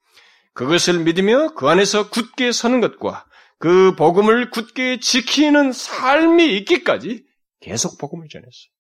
그것을 0.53 1.01
믿으며 1.01 1.55
그 1.55 1.69
안에서 1.69 2.11
굳게 2.11 2.53
서는 2.53 2.81
것과 2.81 3.25
그 3.59 3.95
복음을 3.97 4.51
굳게 4.51 5.01
지키는 5.01 5.73
삶이 5.73 6.57
있기까지 6.59 7.25
계속 7.61 7.99
복음을 7.99 8.29
전했어요. 8.29 8.75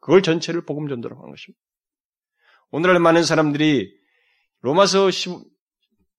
그걸 0.00 0.22
전체를 0.22 0.64
복음 0.64 0.88
전도라고 0.88 1.22
하는 1.22 1.32
것입니다. 1.32 1.60
오늘날 2.70 2.98
많은 3.00 3.22
사람들이 3.22 3.92
로마서 4.60 5.10
10, 5.10 5.38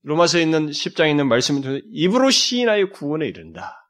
로마서에 0.04 0.42
있는 0.42 0.70
10장에 0.70 1.10
있는 1.10 1.28
말씀을 1.28 1.62
통해서 1.62 1.86
입으로 1.92 2.30
시인하여 2.30 2.90
구원에 2.92 3.28
이른다. 3.28 3.90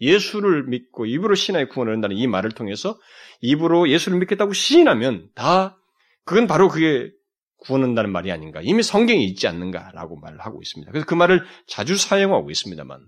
예수를 0.00 0.64
믿고 0.64 1.06
입으로 1.06 1.34
시인하여 1.34 1.68
구원을 1.68 1.92
이른다는 1.92 2.16
이 2.16 2.26
말을 2.26 2.50
통해서 2.50 2.98
입으로 3.40 3.88
예수를 3.88 4.18
믿겠다고 4.18 4.52
시인하면 4.52 5.30
다 5.34 5.78
그건 6.24 6.46
바로 6.46 6.68
그게 6.68 7.10
구원한다는 7.58 8.10
말이 8.10 8.32
아닌가. 8.32 8.60
이미 8.62 8.82
성경에 8.82 9.22
있지 9.22 9.46
않는가라고 9.46 10.18
말을 10.18 10.40
하고 10.40 10.60
있습니다. 10.60 10.90
그래서 10.90 11.06
그 11.06 11.14
말을 11.14 11.44
자주 11.66 11.96
사용하고 11.96 12.50
있습니다만 12.50 13.00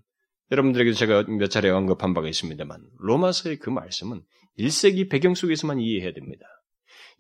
여러분들에게 0.55 0.93
제가 0.93 1.25
몇 1.25 1.51
차례 1.51 1.69
언급한 1.71 2.15
바가 2.15 2.29
있습니다만 2.29 2.79
로마서의 3.01 3.59
그 3.59 3.71
말씀은 3.71 4.23
1세기 4.59 5.11
배경 5.11 5.35
속에서만 5.35 5.81
이해해야 5.81 6.13
됩니다. 6.13 6.47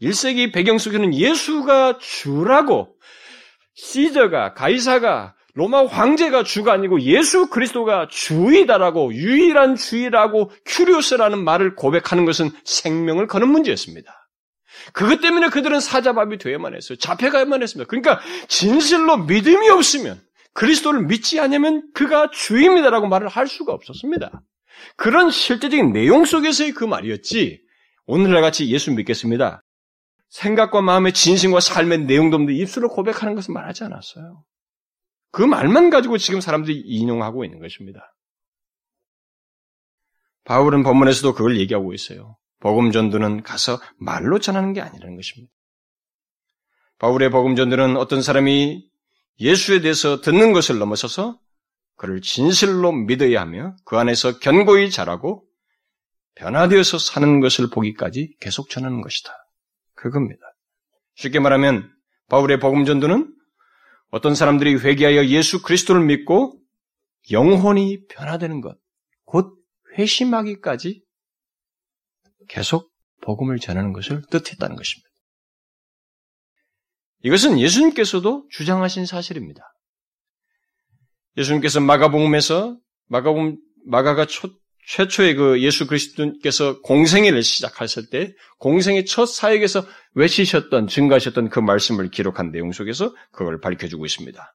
1세기 0.00 0.52
배경 0.52 0.78
속에는 0.78 1.14
예수가 1.14 1.98
주라고 1.98 2.96
시저가 3.74 4.54
가이사가 4.54 5.34
로마 5.54 5.84
황제가 5.84 6.42
주가 6.42 6.72
아니고 6.72 7.00
예수 7.02 7.48
그리스도가 7.48 8.08
주이다라고 8.10 9.14
유일한 9.14 9.76
주이라고 9.76 10.50
큐리오스라는 10.64 11.42
말을 11.44 11.76
고백하는 11.76 12.24
것은 12.24 12.50
생명을 12.64 13.28
거는 13.28 13.48
문제였습니다. 13.48 14.28
그것 14.92 15.20
때문에 15.20 15.48
그들은 15.48 15.80
사자밥이 15.80 16.38
되어야만 16.38 16.74
했어요. 16.74 16.98
잡혀가야만 16.98 17.62
했습니다. 17.62 17.88
그러니까 17.88 18.20
진실로 18.48 19.16
믿음이 19.18 19.68
없으면 19.70 20.20
그리스도를 20.54 21.02
믿지 21.06 21.40
않으면 21.40 21.90
그가 21.92 22.30
주입니다라고 22.30 23.08
말을 23.08 23.28
할 23.28 23.46
수가 23.46 23.72
없었습니다. 23.72 24.42
그런 24.96 25.30
실제적인 25.30 25.92
내용 25.92 26.24
속에서의 26.24 26.72
그 26.72 26.84
말이었지 26.84 27.60
오늘날 28.06 28.42
같이 28.42 28.70
예수 28.70 28.92
믿겠습니다. 28.92 29.62
생각과 30.30 30.82
마음의 30.82 31.12
진심과 31.12 31.60
삶의 31.60 32.06
내용도 32.06 32.36
없는데 32.36 32.54
입술로 32.60 32.88
고백하는 32.88 33.34
것을 33.34 33.52
말하지 33.52 33.84
않았어요. 33.84 34.44
그 35.30 35.42
말만 35.42 35.90
가지고 35.90 36.18
지금 36.18 36.40
사람들이 36.40 36.80
인용하고 36.80 37.44
있는 37.44 37.60
것입니다. 37.60 38.14
바울은 40.44 40.82
본문에서도 40.82 41.34
그걸 41.34 41.58
얘기하고 41.58 41.92
있어요. 41.94 42.36
복음 42.60 42.92
전도는 42.92 43.42
가서 43.42 43.80
말로 43.98 44.38
전하는 44.38 44.72
게 44.72 44.80
아니라는 44.80 45.16
것입니다. 45.16 45.52
바울의 46.98 47.30
복음 47.30 47.56
전도는 47.56 47.96
어떤 47.96 48.22
사람이 48.22 48.88
예수에 49.40 49.80
대해서 49.80 50.20
듣는 50.20 50.52
것을 50.52 50.78
넘어서서 50.78 51.38
그를 51.96 52.20
진실로 52.20 52.92
믿어야 52.92 53.40
하며 53.40 53.76
그 53.84 53.96
안에서 53.96 54.38
견고히 54.38 54.90
자라고 54.90 55.44
변화되어서 56.34 56.98
사는 56.98 57.40
것을 57.40 57.70
보기까지 57.70 58.34
계속 58.40 58.68
전하는 58.68 59.00
것이다. 59.00 59.32
그겁니다. 59.94 60.40
쉽게 61.14 61.38
말하면 61.38 61.90
바울의 62.28 62.58
복음 62.58 62.84
전도는 62.84 63.32
어떤 64.10 64.34
사람들이 64.34 64.76
회개하여 64.76 65.26
예수 65.26 65.62
그리스도를 65.62 66.04
믿고 66.04 66.60
영혼이 67.30 68.06
변화되는 68.08 68.60
것, 68.60 68.76
곧 69.24 69.56
회심하기까지 69.96 71.02
계속 72.48 72.92
복음을 73.22 73.58
전하는 73.58 73.92
것을 73.92 74.22
뜻했다는 74.30 74.76
것입니다. 74.76 75.08
이것은 77.24 77.58
예수님께서도 77.58 78.46
주장하신 78.50 79.06
사실입니다. 79.06 79.62
예수님께서 81.36 81.80
마가복음에서 81.80 82.76
마가복음 83.08 83.56
마가가 83.86 84.26
초, 84.26 84.50
최초의 84.86 85.34
그 85.34 85.62
예수 85.62 85.86
그리스도께서 85.86 86.80
공생애를 86.82 87.42
시작하실 87.42 88.10
때 88.10 88.34
공생의 88.58 89.06
첫 89.06 89.26
사역에서 89.26 89.86
외치셨던 90.14 90.86
증가하셨던 90.86 91.48
그 91.48 91.60
말씀을 91.60 92.10
기록한 92.10 92.50
내용 92.50 92.72
속에서 92.72 93.14
그걸 93.32 93.58
밝혀주고 93.60 94.04
있습니다. 94.04 94.54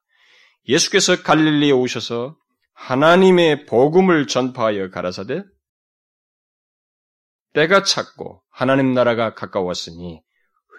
예수께서 0.68 1.22
갈릴리에 1.22 1.72
오셔서 1.72 2.36
하나님의 2.74 3.66
복음을 3.66 4.28
전파하여 4.28 4.90
가라사대 4.90 5.42
때가 7.52 7.82
찼고 7.82 8.42
하나님 8.48 8.94
나라가 8.94 9.34
가까웠으니 9.34 10.22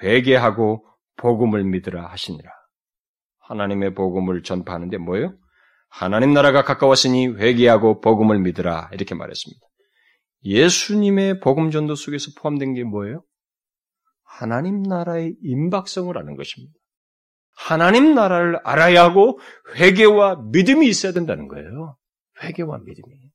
회개하고 0.02 0.86
복음을 1.18 1.64
믿으라 1.64 2.08
하시니라. 2.08 2.50
하나님의 3.40 3.94
복음을 3.94 4.44
전파하는데 4.44 4.98
뭐예요? 4.98 5.36
하나님 5.90 6.34
나라가 6.34 6.64
가까웠으니 6.64 7.28
회개하고 7.28 8.00
복음을 8.00 8.40
믿으라 8.40 8.90
이렇게 8.94 9.14
말했습니다. 9.14 9.60
예수님의 10.44 11.40
복음 11.42 11.70
전도 11.70 11.96
속에서 11.96 12.32
포함된 12.38 12.74
게 12.74 12.84
뭐예요? 12.84 13.24
하나님 14.24 14.82
나라의 14.82 15.36
임박성을 15.44 16.18
아는 16.18 16.36
것입니다. 16.36 16.74
하나님 17.54 18.16
나라를 18.16 18.60
알아야 18.64 19.04
하고 19.04 19.40
회개와 19.76 20.44
믿음이 20.52 20.88
있어야 20.88 21.12
된다는 21.12 21.48
거예요. 21.48 21.98
회개와 22.42 22.80
믿음이. 22.80 23.32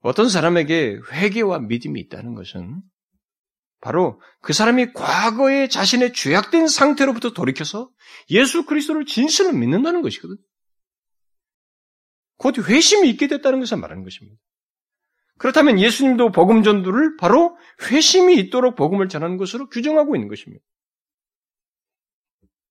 어떤 0.00 0.28
사람에게 0.28 1.00
회개와 1.10 1.60
믿음이 1.60 1.98
있다는 2.02 2.34
것은 2.34 2.82
바로 3.84 4.18
그 4.40 4.54
사람이 4.54 4.94
과거에 4.94 5.68
자신의 5.68 6.14
죄악된 6.14 6.68
상태로부터 6.68 7.34
돌이켜서 7.34 7.90
예수 8.30 8.64
그리스도를 8.64 9.04
진실로 9.04 9.52
믿는다는 9.52 10.00
것이거든. 10.00 10.38
곧 12.38 12.66
회심이 12.66 13.10
있게 13.10 13.28
됐다는 13.28 13.60
것을 13.60 13.76
말하는 13.76 14.02
것입니다. 14.02 14.40
그렇다면 15.36 15.78
예수님도 15.78 16.32
복음 16.32 16.62
전도를 16.62 17.18
바로 17.18 17.58
회심이 17.90 18.38
있도록 18.38 18.74
복음을 18.74 19.10
전하는 19.10 19.36
것으로 19.36 19.68
규정하고 19.68 20.16
있는 20.16 20.28
것입니다. 20.28 20.64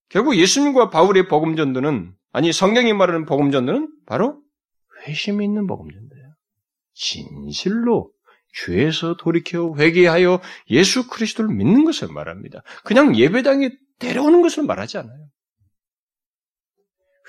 결국 0.09 0.35
예수님과 0.35 0.89
바울의 0.89 1.27
복음 1.27 1.55
전도는 1.55 2.15
아니 2.31 2.51
성경이 2.51 2.91
말하는 2.93 3.25
복음 3.25 3.51
전도는 3.51 3.95
바로 4.07 4.41
회심이 5.05 5.45
있는 5.45 5.67
복음 5.67 5.91
전도예요. 5.91 6.33
진실로 6.93 8.12
죄에서 8.53 9.17
돌이켜 9.17 9.75
회개하여 9.77 10.41
예수 10.69 11.07
그리스도를 11.07 11.53
믿는 11.53 11.85
것을 11.85 12.07
말합니다. 12.09 12.63
그냥 12.83 13.15
예배당에 13.15 13.71
데려오는 13.99 14.41
것을 14.41 14.63
말하지 14.63 14.97
않아요. 14.99 15.27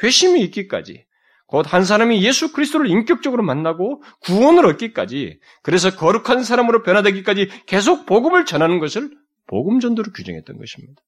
회심이 0.02 0.42
있기까지 0.44 1.06
곧 1.46 1.66
한 1.66 1.84
사람이 1.84 2.22
예수 2.24 2.52
그리스도를 2.52 2.88
인격적으로 2.88 3.42
만나고 3.42 4.02
구원을 4.20 4.66
얻기까지 4.66 5.38
그래서 5.62 5.94
거룩한 5.94 6.42
사람으로 6.42 6.82
변화되기까지 6.82 7.48
계속 7.66 8.06
복음을 8.06 8.44
전하는 8.44 8.78
것을 8.78 9.10
복음 9.46 9.78
전도로 9.80 10.12
규정했던 10.12 10.58
것입니다. 10.58 11.02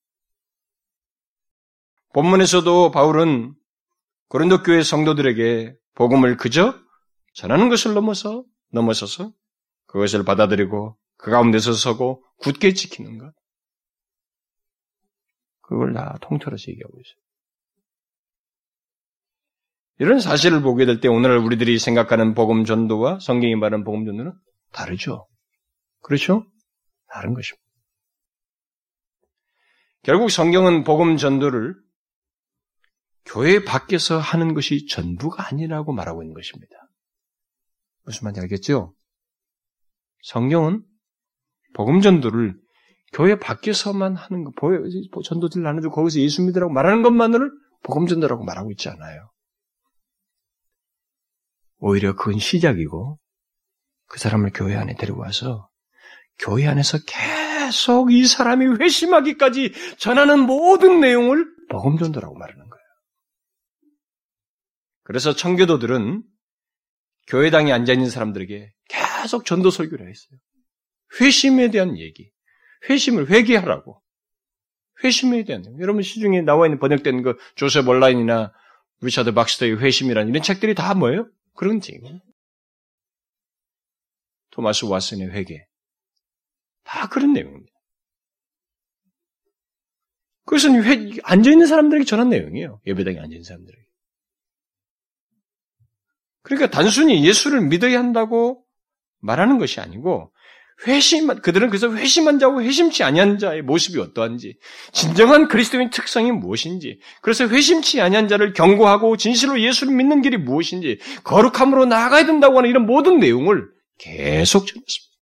본문에서도 2.12 2.90
바울은 2.92 3.54
고린도 4.28 4.62
교회 4.62 4.82
성도들에게 4.82 5.74
복음을 5.94 6.36
그저 6.36 6.74
전하는 7.34 7.68
것을 7.68 7.94
넘어서 7.94 8.44
넘어서서 8.72 9.32
그것을 9.96 10.24
받아들이고 10.24 10.94
그 11.16 11.30
가운데서 11.30 11.72
서고 11.72 12.22
굳게 12.40 12.74
지키는 12.74 13.16
것. 13.16 13.32
그걸 15.62 15.94
다 15.94 16.18
통틀어서 16.20 16.64
얘기하고 16.68 17.00
있어요. 17.00 17.16
이런 19.98 20.20
사실을 20.20 20.60
보게 20.60 20.84
될 20.84 21.00
때 21.00 21.08
오늘 21.08 21.38
우리들이 21.38 21.78
생각하는 21.78 22.34
복음 22.34 22.66
전도와 22.66 23.20
성경이 23.20 23.56
말하는 23.56 23.84
복음 23.84 24.04
전도는 24.04 24.34
다르죠. 24.70 25.26
그렇죠? 26.02 26.44
다른 27.08 27.32
것입니다. 27.32 27.64
결국 30.02 30.30
성경은 30.30 30.84
복음 30.84 31.16
전도를 31.16 31.74
교회 33.24 33.64
밖에서 33.64 34.18
하는 34.18 34.52
것이 34.52 34.86
전부가 34.88 35.48
아니라고 35.48 35.94
말하고 35.94 36.22
있는 36.22 36.34
것입니다. 36.34 36.74
무슨 38.04 38.26
말인지 38.26 38.40
알겠죠? 38.42 38.94
성경은 40.26 40.82
복음 41.74 42.00
전도를 42.00 42.58
교회 43.12 43.38
밖에서만 43.38 44.16
하는 44.16 44.42
거, 44.42 44.52
전도들 45.22 45.62
나눠주고 45.62 45.94
거기서 45.94 46.18
예수 46.18 46.42
믿으라고 46.42 46.72
말하는 46.72 47.02
것만을 47.02 47.48
복음 47.84 48.08
전도라고 48.08 48.42
말하고 48.44 48.72
있지 48.72 48.88
않아요. 48.88 49.30
오히려 51.78 52.16
그건 52.16 52.40
시작이고 52.40 53.20
그 54.08 54.18
사람을 54.18 54.50
교회 54.52 54.74
안에 54.74 54.96
데려와서 54.96 55.68
교회 56.40 56.66
안에서 56.66 56.98
계속 57.06 58.12
이 58.12 58.26
사람이 58.26 58.80
회심하기까지 58.80 59.96
전하는 59.98 60.40
모든 60.40 60.98
내용을 60.98 61.46
복음 61.68 61.98
전도라고 61.98 62.36
말하는 62.36 62.68
거예요. 62.68 62.84
그래서 65.04 65.36
청교도들은 65.36 66.24
교회당에 67.28 67.70
앉아 67.70 67.92
있는 67.92 68.10
사람들에게 68.10 68.72
계속 69.22 69.44
전도 69.44 69.70
설교를 69.70 70.08
했어요. 70.08 70.38
회심에 71.20 71.70
대한 71.70 71.98
얘기, 71.98 72.30
회심을 72.88 73.30
회개하라고. 73.30 74.02
회심에 75.04 75.44
대한 75.44 75.64
여러분 75.78 76.02
시중에 76.02 76.40
나와 76.40 76.66
있는 76.66 76.78
번역된 76.78 77.22
그 77.22 77.36
조셉 77.54 77.86
온라인이나 77.86 78.52
리차드 79.02 79.34
박스터의 79.34 79.78
회심이라는 79.80 80.30
이런 80.30 80.42
책들이 80.42 80.74
다 80.74 80.94
뭐예요? 80.94 81.28
그런 81.54 81.80
책이에요. 81.80 82.20
토마스 84.50 84.86
왓슨의 84.86 85.30
회개. 85.32 85.66
다 86.84 87.08
그런 87.08 87.34
내용입니다. 87.34 87.72
그것은 90.46 90.80
앉아있는 91.24 91.66
사람들에게 91.66 92.04
전한 92.06 92.30
내용이에요. 92.30 92.80
예배당에 92.86 93.18
앉아있는 93.18 93.42
사람들에게. 93.42 93.86
그러니까 96.42 96.70
단순히 96.70 97.26
예수를 97.26 97.60
믿어야 97.60 97.98
한다고 97.98 98.65
말하는 99.26 99.58
것이 99.58 99.80
아니고 99.80 100.32
회심 100.86 101.28
그들은 101.40 101.68
그래서 101.68 101.92
회심한 101.94 102.38
자고 102.38 102.62
회심치 102.62 103.02
아니한 103.02 103.38
자의 103.38 103.62
모습이 103.62 103.98
어떠한지 103.98 104.58
진정한 104.92 105.48
그리스도인 105.48 105.90
특성이 105.90 106.32
무엇인지 106.32 107.00
그래서 107.22 107.48
회심치 107.48 108.00
아니한 108.00 108.28
자를 108.28 108.52
경고하고 108.52 109.16
진실로 109.16 109.60
예수를 109.60 109.94
믿는 109.94 110.22
길이 110.22 110.36
무엇인지 110.36 110.98
거룩함으로 111.24 111.86
나아가야 111.86 112.26
된다고 112.26 112.58
하는 112.58 112.68
이런 112.68 112.84
모든 112.86 113.18
내용을 113.18 113.68
계속 113.98 114.66
전했습니다. 114.66 115.16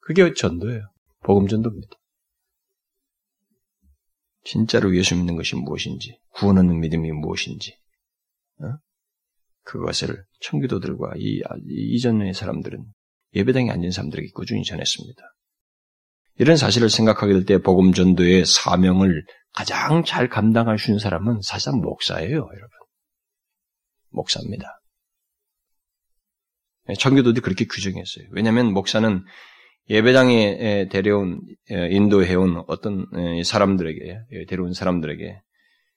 그게 0.00 0.32
전도예요. 0.34 0.82
복음 1.24 1.48
전도입니다. 1.48 1.96
진짜로 4.44 4.94
예수 4.94 5.16
믿는 5.16 5.36
것이 5.36 5.56
무엇인지 5.56 6.18
구원 6.34 6.58
얻는 6.58 6.78
믿음이 6.80 7.10
무엇인지 7.12 7.76
어? 8.60 8.76
그것을 9.64 10.24
청교도들과 10.44 11.12
이, 11.16 11.42
이전의 11.68 12.34
사람들은 12.34 12.84
예배당에 13.34 13.70
앉은 13.70 13.90
사람들에게 13.90 14.30
꾸준히 14.34 14.62
전했습니다. 14.64 15.22
이런 16.38 16.56
사실을 16.56 16.90
생각하게 16.90 17.32
될 17.32 17.44
때 17.44 17.58
복음 17.58 17.92
전도의 17.92 18.44
사명을 18.46 19.24
가장 19.52 20.04
잘 20.04 20.28
감당할 20.28 20.78
수 20.78 20.90
있는 20.90 20.98
사람은 20.98 21.40
사실상 21.42 21.80
목사예요, 21.80 22.36
여러분. 22.36 22.70
목사입니다. 24.10 24.80
네, 26.86 26.94
청교도들이 26.94 27.40
그렇게 27.42 27.64
규정했어요. 27.66 28.26
왜냐하면 28.32 28.72
목사는 28.72 29.24
예배당에 29.88 30.88
데려온 30.90 31.40
인도해온 31.68 32.64
어떤 32.66 33.06
사람들에게 33.44 34.46
데려온 34.48 34.72
사람들에게 34.72 35.40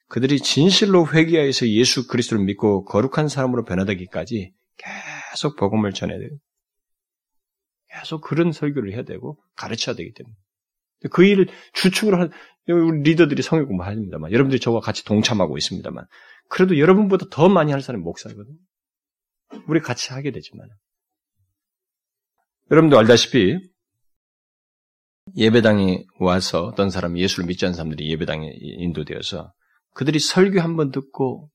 그들이 0.07 0.39
진실로 0.39 1.07
회개하여서 1.07 1.67
예수 1.69 2.07
그리스도를 2.07 2.43
믿고 2.45 2.85
거룩한 2.85 3.27
사람으로 3.27 3.65
변화되기까지 3.65 4.53
계속 4.77 5.57
복음을 5.57 5.91
전해야 5.91 6.17
돼요. 6.17 6.29
계속 7.89 8.21
그런 8.21 8.51
설교를 8.51 8.93
해야 8.93 9.03
되고 9.03 9.37
가르쳐야 9.55 9.95
되기 9.95 10.13
때문에. 10.13 10.35
그 11.11 11.23
일을 11.23 11.47
주축으로 11.73 12.17
한 12.19 12.31
우리 12.67 13.11
리더들이 13.11 13.41
성경 13.41 13.67
공부합니다만 13.67 14.31
여러분들이 14.31 14.59
저와 14.59 14.79
같이 14.79 15.05
동참하고 15.05 15.57
있습니다만 15.57 16.05
그래도 16.49 16.79
여러분보다 16.79 17.27
더 17.29 17.49
많이 17.49 17.71
할 17.71 17.81
사람이 17.81 18.03
목사거든요. 18.03 18.57
우리 19.67 19.79
같이 19.79 20.11
하게 20.13 20.31
되지만 20.31 20.67
여러분도 22.71 22.97
알다시피 22.97 23.59
예배당에 25.35 26.05
와서 26.19 26.63
어떤 26.65 26.89
사람 26.89 27.17
예수를 27.17 27.45
믿지 27.47 27.65
않는 27.65 27.75
사람들이 27.75 28.09
예배당에 28.11 28.49
인도되어서 28.59 29.53
그들이 29.97 30.19
설교 30.19 30.61
한 30.61 30.75
번 30.75 30.91
듣고 30.91 31.49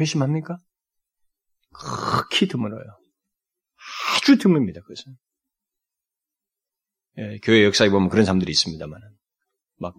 회심합니까? 0.00 0.58
극히 1.72 2.48
드물어요. 2.48 2.82
아주 4.16 4.38
드뭅니다, 4.38 4.82
그것은. 4.82 5.16
예, 7.18 7.38
교회 7.44 7.64
역사에 7.64 7.90
보면 7.90 8.08
그런 8.08 8.24
사람들이 8.24 8.50
있습니다만, 8.50 9.00
막, 9.76 9.94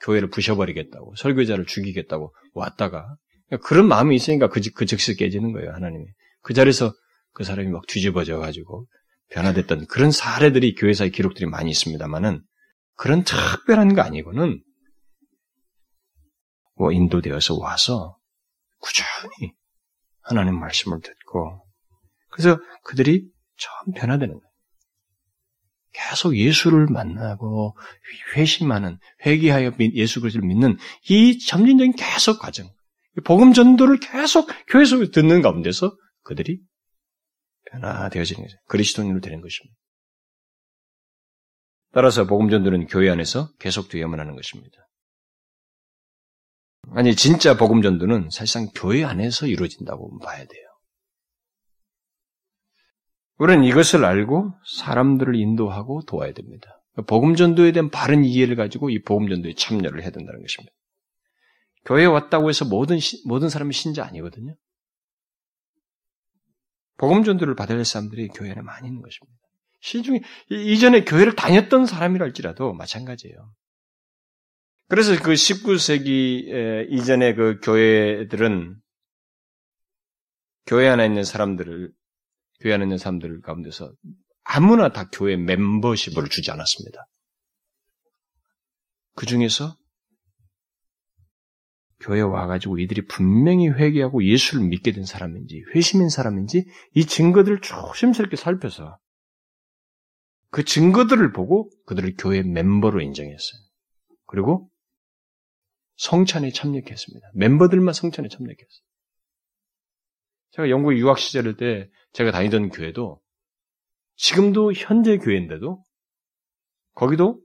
교회를 0.00 0.30
부셔버리겠다고, 0.30 1.16
설교자를 1.16 1.66
죽이겠다고 1.66 2.34
왔다가, 2.54 3.14
그런 3.62 3.86
마음이 3.86 4.16
있으니까 4.16 4.48
그, 4.48 4.62
그 4.74 4.86
즉시 4.86 5.16
깨지는 5.16 5.52
거예요, 5.52 5.72
하나님이. 5.72 6.06
그 6.40 6.54
자리에서 6.54 6.94
그 7.34 7.44
사람이 7.44 7.68
막 7.68 7.86
뒤집어져가지고, 7.88 8.86
변화됐던 9.28 9.86
그런 9.86 10.10
사례들이 10.10 10.76
교회사의 10.76 11.10
기록들이 11.10 11.44
많이 11.44 11.70
있습니다만은, 11.70 12.42
그런 12.94 13.24
특별한 13.24 13.94
거 13.94 14.00
아니고는, 14.00 14.48
뭐 14.48 14.58
인도되어서 16.92 17.56
와서, 17.58 18.16
꾸준히 18.80 19.52
하나님 20.22 20.58
말씀을 20.58 21.00
듣고, 21.00 21.66
그래서 22.30 22.58
그들이 22.84 23.28
처음 23.56 23.92
변화되는 23.94 24.32
거예요. 24.32 24.50
계속 25.92 26.36
예수를 26.36 26.86
만나고 26.86 27.76
회심하는 28.36 28.98
회개하여 29.26 29.72
예수 29.94 30.20
그리스도를 30.20 30.46
믿는 30.46 30.78
이 31.08 31.38
점진적인 31.38 31.94
계속 31.96 32.38
과정, 32.38 32.70
복음 33.24 33.52
전도를 33.52 33.98
계속 33.98 34.48
교회에서 34.68 35.10
듣는 35.10 35.42
가운데서 35.42 35.96
그들이 36.22 36.60
변화되어지는 37.70 38.42
거죠. 38.42 38.56
그리스도인으로 38.68 39.20
되는 39.20 39.40
것입니다. 39.40 39.76
따라서 41.92 42.24
복음 42.24 42.50
전도는 42.50 42.86
교회 42.86 43.10
안에서 43.10 43.50
계속 43.58 43.88
되어야만 43.88 44.20
하는 44.20 44.36
것입니다. 44.36 44.78
아니 46.92 47.14
진짜 47.14 47.56
복음 47.56 47.82
전도는 47.82 48.30
사실상 48.30 48.66
교회 48.74 49.04
안에서 49.04 49.46
이루어진다고 49.46 50.18
봐야 50.18 50.38
돼요. 50.38 50.62
우리는 53.38 53.64
이것을 53.64 54.04
알고 54.04 54.52
사람들을 54.78 55.34
인도하고 55.34 56.02
도와야 56.06 56.32
됩니다. 56.32 56.82
복음 57.06 57.34
전도에 57.36 57.72
대한 57.72 57.90
바른 57.90 58.24
이해를 58.24 58.56
가지고 58.56 58.90
이 58.90 59.02
복음 59.02 59.28
전도에 59.28 59.54
참여를 59.54 60.02
해야 60.02 60.10
된다는 60.10 60.42
것입니다. 60.42 60.74
교회에 61.86 62.04
왔다고 62.06 62.50
해서 62.50 62.64
모든 62.64 62.98
모든 63.24 63.48
사람이 63.48 63.72
신자 63.72 64.04
아니거든요. 64.04 64.54
복음 66.98 67.24
전도를 67.24 67.54
할 67.58 67.84
사람들이 67.84 68.28
교회 68.28 68.50
안에 68.50 68.60
많이 68.60 68.88
있는 68.88 69.00
것입니다. 69.00 69.38
시중에 69.80 70.20
이전에 70.50 71.04
교회를 71.04 71.34
다녔던 71.34 71.86
사람이랄지라도 71.86 72.74
마찬가지예요. 72.74 73.54
그래서 74.90 75.12
그 75.22 75.34
19세기 75.34 76.88
이전의 76.90 77.36
그 77.36 77.60
교회들은 77.60 78.76
교회 80.66 80.88
안에 80.88 81.06
있는 81.06 81.22
사람들을 81.22 81.92
교회 82.60 82.74
안에 82.74 82.86
있는 82.86 82.98
사람들 82.98 83.40
가운데서 83.40 83.92
아무나 84.42 84.88
다 84.90 85.08
교회 85.12 85.36
멤버십을 85.36 86.28
주지 86.28 86.50
않았습니다. 86.50 87.06
그 89.14 89.26
중에서 89.26 89.76
교회 92.00 92.18
에 92.18 92.22
와가지고 92.22 92.80
이들이 92.80 93.06
분명히 93.06 93.68
회개하고 93.68 94.24
예수를 94.24 94.66
믿게 94.66 94.90
된 94.90 95.04
사람인지 95.04 95.66
회심인 95.72 96.08
사람인지 96.08 96.66
이 96.96 97.06
증거들을 97.06 97.60
조심스럽게 97.60 98.34
살펴서 98.34 98.98
그 100.50 100.64
증거들을 100.64 101.30
보고 101.32 101.70
그들을 101.86 102.16
교회 102.18 102.42
멤버로 102.42 103.00
인정했어요. 103.00 103.60
그리고 104.26 104.69
성찬에 106.00 106.50
참여했습니다. 106.50 107.30
멤버들만 107.34 107.92
성찬에 107.92 108.28
참여했어요. 108.28 108.84
제가 110.52 110.70
영국 110.70 110.96
유학 110.96 111.18
시절 111.18 111.56
때 111.56 111.90
제가 112.12 112.32
다니던 112.32 112.70
교회도 112.70 113.20
지금도 114.16 114.72
현재 114.72 115.18
교회인데도 115.18 115.84
거기도 116.94 117.40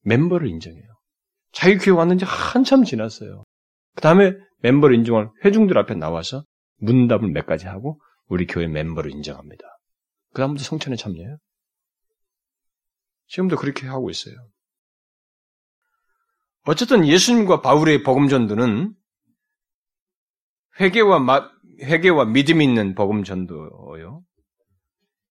멤버를 0.00 0.48
인정해요. 0.48 0.82
자기 1.52 1.76
교회 1.76 1.94
왔는지 1.94 2.24
한참 2.24 2.84
지났어요. 2.84 3.44
그 3.94 4.00
다음에 4.00 4.32
멤버를 4.60 4.96
인정할 4.96 5.30
회중들 5.44 5.76
앞에 5.76 5.94
나와서 5.94 6.42
문답을 6.78 7.28
몇 7.32 7.44
가지 7.44 7.66
하고 7.66 8.00
우리 8.28 8.46
교회 8.46 8.66
멤버를 8.66 9.10
인정합니다. 9.10 9.62
그 10.32 10.40
다음부터 10.40 10.64
성찬에 10.64 10.96
참여해요. 10.96 11.36
지금도 13.26 13.56
그렇게 13.56 13.86
하고 13.86 14.08
있어요. 14.08 14.34
어쨌든 16.66 17.06
예수님과 17.06 17.60
바울의 17.60 18.02
복음 18.02 18.28
전도는 18.28 18.94
회개와 20.80 21.18
마, 21.20 21.50
회개와 21.82 22.26
믿음 22.26 22.62
있는 22.62 22.94
복음 22.94 23.22
전도요. 23.22 24.22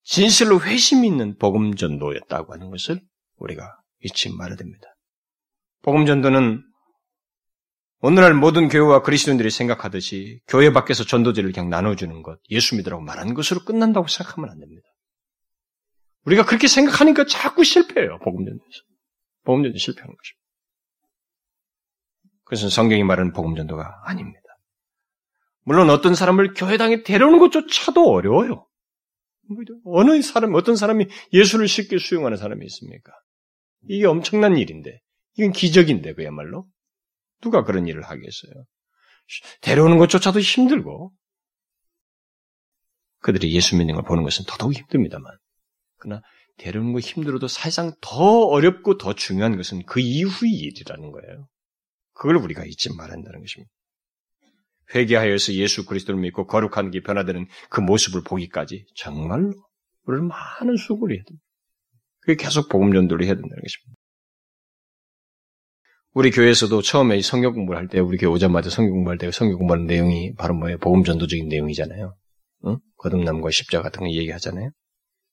진실로 0.03 0.61
회심 0.61 1.05
있는 1.05 1.37
복음 1.37 1.75
전도였다고 1.75 2.53
하는 2.53 2.69
것을 2.69 3.01
우리가 3.37 3.77
잊지 4.01 4.35
말아야 4.35 4.57
됩니다. 4.57 4.87
복음 5.81 6.05
전도는 6.05 6.63
오늘날 7.99 8.33
모든 8.33 8.67
교회와 8.67 9.01
그리스도인들이 9.01 9.49
생각하듯이 9.49 10.41
교회 10.47 10.71
밖에서 10.73 11.05
전도제를 11.05 11.53
그냥 11.53 11.69
나눠주는 11.69 12.21
것, 12.21 12.37
예수 12.49 12.75
믿으라고 12.75 13.01
말하는 13.01 13.33
것으로 13.33 13.63
끝난다고 13.63 14.07
생각하면 14.07 14.49
안 14.49 14.59
됩니다. 14.59 14.85
우리가 16.25 16.45
그렇게 16.45 16.67
생각하니까 16.67 17.25
자꾸 17.25 17.63
실패해요, 17.63 18.19
복음전도에서. 18.19 18.79
복음전도 19.45 19.77
실패하는 19.77 20.15
것입니다. 20.15 20.42
그것은 22.53 22.69
성경이 22.69 23.03
말하는 23.03 23.33
복음 23.33 23.55
전도가 23.55 24.01
아닙니다. 24.05 24.39
물론 25.63 25.89
어떤 25.89 26.13
사람을 26.13 26.53
교회당에 26.53 27.01
데려오는 27.03 27.39
것조차도 27.39 28.11
어려워요. 28.11 28.67
어느 29.85 30.21
사람, 30.21 30.53
어떤 30.53 30.75
사람이 30.75 31.07
예수를 31.33 31.67
쉽게 31.67 31.97
수용하는 31.97 32.37
사람이 32.37 32.63
있습니까? 32.65 33.11
이게 33.89 34.05
엄청난 34.05 34.55
일인데, 34.57 35.01
이건 35.37 35.51
기적인데, 35.51 36.13
그야말로. 36.13 36.67
누가 37.41 37.63
그런 37.63 37.87
일을 37.87 38.03
하겠어요? 38.03 38.65
데려오는 39.61 39.97
것조차도 39.97 40.39
힘들고, 40.39 41.11
그들이 43.19 43.53
예수 43.53 43.75
믿는 43.77 43.95
걸 43.95 44.03
보는 44.03 44.23
것은 44.23 44.45
더더욱 44.47 44.73
힘듭니다만. 44.73 45.31
그러나, 45.97 46.21
데려오는 46.57 46.93
거 46.93 46.99
힘들어도 46.99 47.47
사실상 47.47 47.93
더 47.99 48.45
어렵고 48.45 48.97
더 48.97 49.13
중요한 49.13 49.57
것은 49.57 49.85
그 49.85 49.99
이후의 49.99 50.51
일이라는 50.51 51.11
거예요. 51.11 51.47
그걸 52.13 52.37
우리가 52.37 52.63
잊지 52.65 52.95
말아야 52.95 53.13
한다는 53.13 53.41
것입니다. 53.41 53.71
회개하여서 54.93 55.53
예수 55.53 55.85
그리스도를 55.85 56.19
믿고 56.21 56.45
거룩한 56.45 56.91
게 56.91 57.01
변화되는 57.01 57.47
그 57.69 57.81
모습을 57.81 58.23
보기까지 58.23 58.85
정말로 58.95 59.53
우리는 60.05 60.27
많은 60.27 60.77
수고를 60.77 61.15
해야 61.15 61.23
됩니다. 61.23 61.43
그게 62.19 62.43
계속 62.43 62.69
복음 62.69 62.93
전도를 62.93 63.25
해야 63.25 63.33
된다는 63.33 63.61
것입니다. 63.61 63.99
우리 66.13 66.29
교회에서도 66.29 66.81
처음에 66.83 67.19
성경 67.21 67.53
공부를 67.53 67.79
할 67.79 67.87
때, 67.87 67.99
우리 67.99 68.17
교회 68.17 68.29
오자마자 68.29 68.69
성경 68.69 68.93
공부할 68.93 69.17
때 69.17 69.31
성경 69.31 69.57
공부하는 69.57 69.87
내용이 69.87 70.35
바로 70.35 70.53
뭐예요? 70.53 70.77
복음 70.77 71.03
전도적인 71.03 71.47
내용이잖아요. 71.47 72.15
응? 72.67 72.77
거듭남과 72.97 73.49
십자 73.49 73.81
같은 73.81 74.01
거 74.01 74.09
얘기하잖아요. 74.11 74.69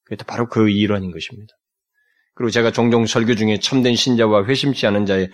그게 0.05 0.25
바로 0.25 0.49
그 0.49 0.71
일환인 0.71 1.11
것입니다. 1.13 1.53
그리고 2.35 2.51
제가 2.51 2.73
종종 2.73 3.05
설교 3.05 3.35
중에 3.35 3.59
참된 3.59 3.95
신자와 3.95 4.47
회심치 4.47 4.87
않은 4.87 5.05
자의 5.05 5.25
어, 5.25 5.29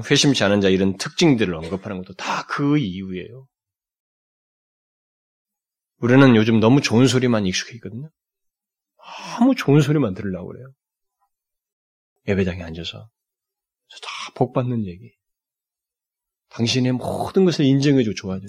회심치 0.00 0.44
않은 0.44 0.60
자 0.60 0.68
이런 0.68 0.96
특징들을 0.96 1.54
언급하는 1.54 1.98
것도 1.98 2.14
다 2.14 2.46
그 2.48 2.78
이유예요. 2.78 3.46
우리는 5.98 6.36
요즘 6.36 6.60
너무 6.60 6.80
좋은 6.80 7.06
소리만 7.06 7.46
익숙해 7.46 7.74
있거든요. 7.76 8.10
너무 9.38 9.54
좋은 9.54 9.80
소리만 9.80 10.14
들으려고 10.14 10.48
그래요. 10.48 10.72
예배당에 12.28 12.62
앉아서 12.62 12.98
다 14.02 14.32
복받는 14.34 14.86
얘기. 14.86 15.14
당신의 16.50 16.92
모든 16.92 17.44
것을 17.44 17.64
인정해주고 17.64 18.14
좋아하는. 18.14 18.46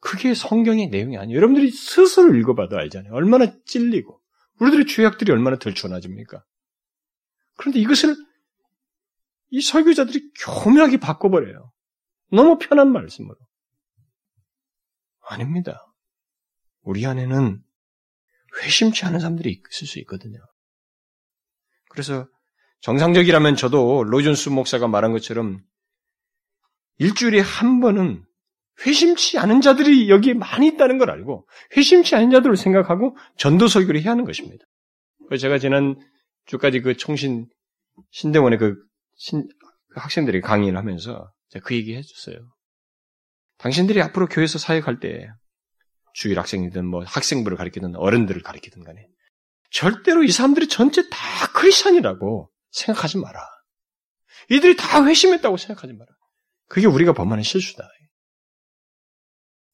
그게 0.00 0.34
성경의 0.34 0.88
내용이 0.88 1.18
아니에요. 1.18 1.36
여러분들이 1.36 1.70
스스로 1.70 2.34
읽어봐도 2.36 2.78
알잖아요. 2.78 3.12
얼마나 3.12 3.52
찔리고 3.66 4.20
우리들의 4.60 4.86
죄악들이 4.86 5.32
얼마나 5.32 5.58
들춰나집니까? 5.58 6.42
그런데 7.56 7.80
이것을 7.80 8.16
이 9.50 9.60
설교자들이 9.60 10.32
교묘하게 10.44 10.98
바꿔버려요. 10.98 11.72
너무 12.32 12.58
편한 12.58 12.92
말씀으로. 12.92 13.36
아닙니다. 15.28 15.86
우리 16.82 17.06
안에는 17.06 17.62
회심치 18.62 19.04
않은 19.04 19.20
사람들이 19.20 19.62
있을 19.70 19.86
수 19.86 19.98
있거든요. 20.00 20.38
그래서 21.90 22.26
정상적이라면 22.80 23.56
저도 23.56 24.04
로이존스 24.04 24.48
목사가 24.48 24.88
말한 24.88 25.12
것처럼 25.12 25.62
일주일에 26.98 27.40
한 27.40 27.80
번은 27.80 28.24
회심치 28.86 29.38
않은 29.38 29.60
자들이 29.60 30.08
여기에 30.08 30.34
많이 30.34 30.68
있다는 30.68 30.98
걸 30.98 31.10
알고 31.10 31.46
회심치 31.76 32.14
않은 32.14 32.30
자들을 32.30 32.56
생각하고 32.56 33.16
전도 33.36 33.68
설교를 33.68 34.00
해야 34.00 34.12
하는 34.12 34.24
것입니다. 34.24 34.64
제가 35.38 35.58
지난 35.58 35.96
주까지 36.46 36.80
그 36.80 36.96
총신 36.96 37.46
신대원의 38.10 38.58
그, 38.58 38.76
신, 39.20 39.46
그 39.92 40.00
학생들이 40.00 40.40
강의를 40.40 40.78
하면서 40.78 41.30
그 41.62 41.74
얘기 41.74 41.94
해줬어요. 41.94 42.38
당신들이 43.58 44.00
앞으로 44.00 44.26
교회에서 44.26 44.58
사역할 44.58 44.98
때 44.98 45.28
주일 46.14 46.38
학생이든 46.38 46.86
뭐 46.86 47.04
학생부를 47.04 47.58
가리키든 47.58 47.96
어른들을 47.96 48.42
가리키든 48.42 48.82
간에 48.82 49.06
절대로 49.70 50.24
이 50.24 50.30
사람들이 50.30 50.68
전체 50.68 51.06
다 51.10 51.18
크리스천이라고 51.54 52.50
생각하지 52.70 53.18
마라. 53.18 53.46
이들이 54.48 54.76
다 54.76 55.04
회심했다고 55.04 55.58
생각하지 55.58 55.92
마라. 55.92 56.10
그게 56.68 56.86
우리가 56.86 57.12
범하는 57.12 57.42
실수다. 57.42 57.86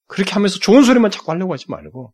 그렇게 0.08 0.32
하면서 0.32 0.58
좋은 0.58 0.82
소리만 0.82 1.12
자꾸 1.12 1.30
하려고 1.30 1.52
하지 1.52 1.66
말고 1.68 2.12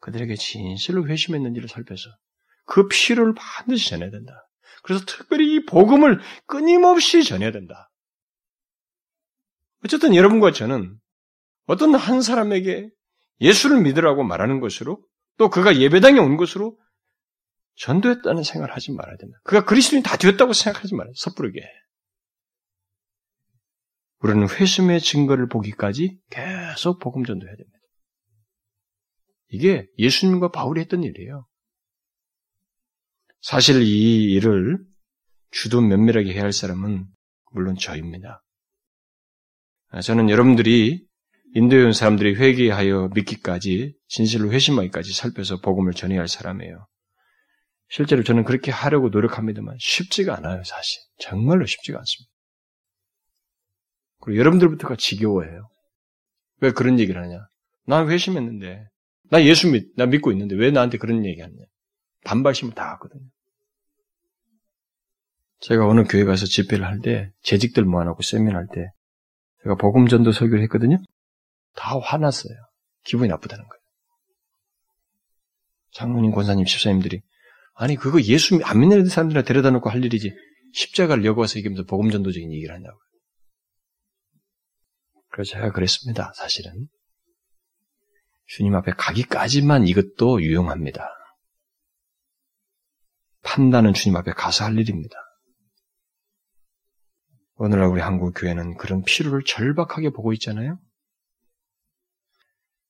그들에게 0.00 0.34
진실로 0.36 1.06
회심했는지를 1.06 1.68
살펴서 1.68 2.08
그 2.64 2.88
필요를 2.88 3.34
반드시 3.34 3.90
전해야 3.90 4.10
된다. 4.10 4.32
그래서 4.82 5.04
특별히 5.06 5.54
이 5.54 5.64
복음을 5.64 6.20
끊임없이 6.46 7.24
전해야 7.24 7.52
된다. 7.52 7.90
어쨌든 9.84 10.14
여러분과 10.14 10.52
저는 10.52 10.98
어떤 11.66 11.94
한 11.94 12.22
사람에게 12.22 12.90
예수를 13.40 13.80
믿으라고 13.82 14.22
말하는 14.22 14.60
것으로 14.60 15.02
또 15.38 15.50
그가 15.50 15.76
예배당에 15.76 16.18
온 16.18 16.36
것으로 16.36 16.78
전도했다는 17.76 18.42
생각을 18.42 18.74
하지 18.74 18.92
말아야 18.92 19.16
된다. 19.16 19.38
그가 19.44 19.64
그리스도인 19.64 20.02
다 20.02 20.16
되었다고 20.16 20.52
생각하지 20.52 20.94
말아요. 20.94 21.12
섣부르게. 21.16 21.60
우리는 24.18 24.48
회심의 24.48 25.00
증거를 25.00 25.48
보기까지 25.48 26.18
계속 26.30 27.00
복음 27.00 27.24
전도해야 27.24 27.56
됩니다. 27.56 27.78
이게 29.48 29.86
예수님과 29.98 30.50
바울이 30.50 30.80
했던 30.80 31.02
일이에요. 31.02 31.46
사실 33.42 33.82
이 33.82 34.32
일을 34.32 34.78
주도 35.50 35.80
면밀하게 35.80 36.32
해야 36.32 36.44
할 36.44 36.52
사람은 36.52 37.06
물론 37.50 37.76
저입니다. 37.76 38.42
저는 40.00 40.30
여러분들이 40.30 41.04
인도에 41.54 41.82
온 41.82 41.92
사람들이 41.92 42.36
회개하여 42.36 43.10
믿기까지 43.14 43.94
진실로 44.06 44.52
회심하기까지 44.52 45.12
살펴서 45.12 45.60
복음을 45.60 45.92
전해야 45.92 46.20
할 46.20 46.28
사람이에요. 46.28 46.86
실제로 47.88 48.22
저는 48.22 48.44
그렇게 48.44 48.70
하려고 48.70 49.08
노력합니다만 49.10 49.76
쉽지가 49.78 50.36
않아요, 50.38 50.62
사실. 50.64 51.02
정말로 51.18 51.66
쉽지가 51.66 51.98
않습니다. 51.98 52.32
그리고 54.20 54.38
여러분들부터가 54.38 54.96
지겨워해요. 54.96 55.68
왜 56.60 56.70
그런 56.70 57.00
얘기를 57.00 57.20
하냐? 57.20 57.44
난 57.86 58.08
회심했는데, 58.08 58.86
나 59.30 59.44
예수 59.44 59.68
믿, 59.70 59.94
나 59.96 60.06
믿고 60.06 60.30
있는데 60.32 60.54
왜 60.54 60.70
나한테 60.70 60.96
그런 60.96 61.26
얘기 61.26 61.40
하냐? 61.40 61.54
반발심을 62.24 62.74
다 62.74 62.92
하거든요. 62.92 63.24
제가 65.60 65.86
어느 65.86 66.04
교회 66.04 66.24
가서 66.24 66.46
집회를 66.46 66.84
할 66.84 67.00
때, 67.00 67.30
재직들 67.42 67.84
모아놓고 67.84 68.22
세미나 68.22 68.56
할 68.56 68.66
때, 68.72 68.90
제가 69.62 69.76
복음 69.76 70.08
전도 70.08 70.32
설교를 70.32 70.62
했거든요. 70.64 70.98
다 71.74 71.98
화났어요. 71.98 72.54
기분이 73.04 73.28
나쁘다는 73.28 73.64
거예요. 73.64 73.82
장로님, 75.92 76.32
권사님, 76.32 76.64
집사님들이 76.64 77.22
아니 77.74 77.96
그거 77.96 78.20
예수 78.22 78.60
안 78.64 78.80
믿는 78.80 79.06
사람들이나 79.06 79.42
데려다 79.44 79.70
놓고 79.70 79.90
할 79.90 80.04
일이지 80.04 80.34
십자가를 80.74 81.24
여고 81.24 81.40
와서 81.40 81.58
얘기하면서 81.58 81.84
복음 81.84 82.10
전도적인 82.10 82.52
얘기를 82.52 82.74
하냐고요. 82.74 83.00
그래서 85.30 85.52
제가 85.52 85.72
그랬습니다. 85.72 86.32
사실은 86.36 86.88
주님 88.46 88.74
앞에 88.74 88.92
가기까지만 88.96 89.86
이것도 89.86 90.42
유용합니다. 90.42 91.08
판단은 93.42 93.94
주님 93.94 94.16
앞에 94.16 94.32
가서 94.32 94.64
할 94.64 94.78
일입니다. 94.78 95.16
오늘날 97.56 97.88
우리 97.88 98.00
한국 98.00 98.32
교회는 98.36 98.76
그런 98.76 99.02
필요를 99.02 99.44
절박하게 99.44 100.10
보고 100.10 100.32
있잖아요. 100.32 100.78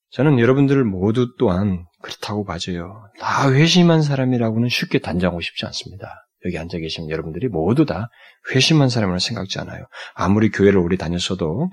저는 0.09 0.39
여러분들 0.39 0.83
모두 0.83 1.35
또한 1.37 1.85
그렇다고 2.01 2.45
봐줘요. 2.45 3.03
다 3.19 3.51
회심한 3.51 4.01
사람이라고는 4.01 4.69
쉽게 4.69 4.99
단정하고 4.99 5.41
싶지 5.41 5.65
않습니다. 5.65 6.27
여기 6.45 6.57
앉아 6.57 6.77
계신 6.77 7.09
여러분들이 7.09 7.47
모두 7.47 7.85
다 7.85 8.09
회심한 8.53 8.89
사람으로 8.89 9.19
생각지 9.19 9.59
않아요. 9.59 9.85
아무리 10.13 10.49
교회를 10.49 10.77
오래 10.77 10.97
다녔어도 10.97 11.69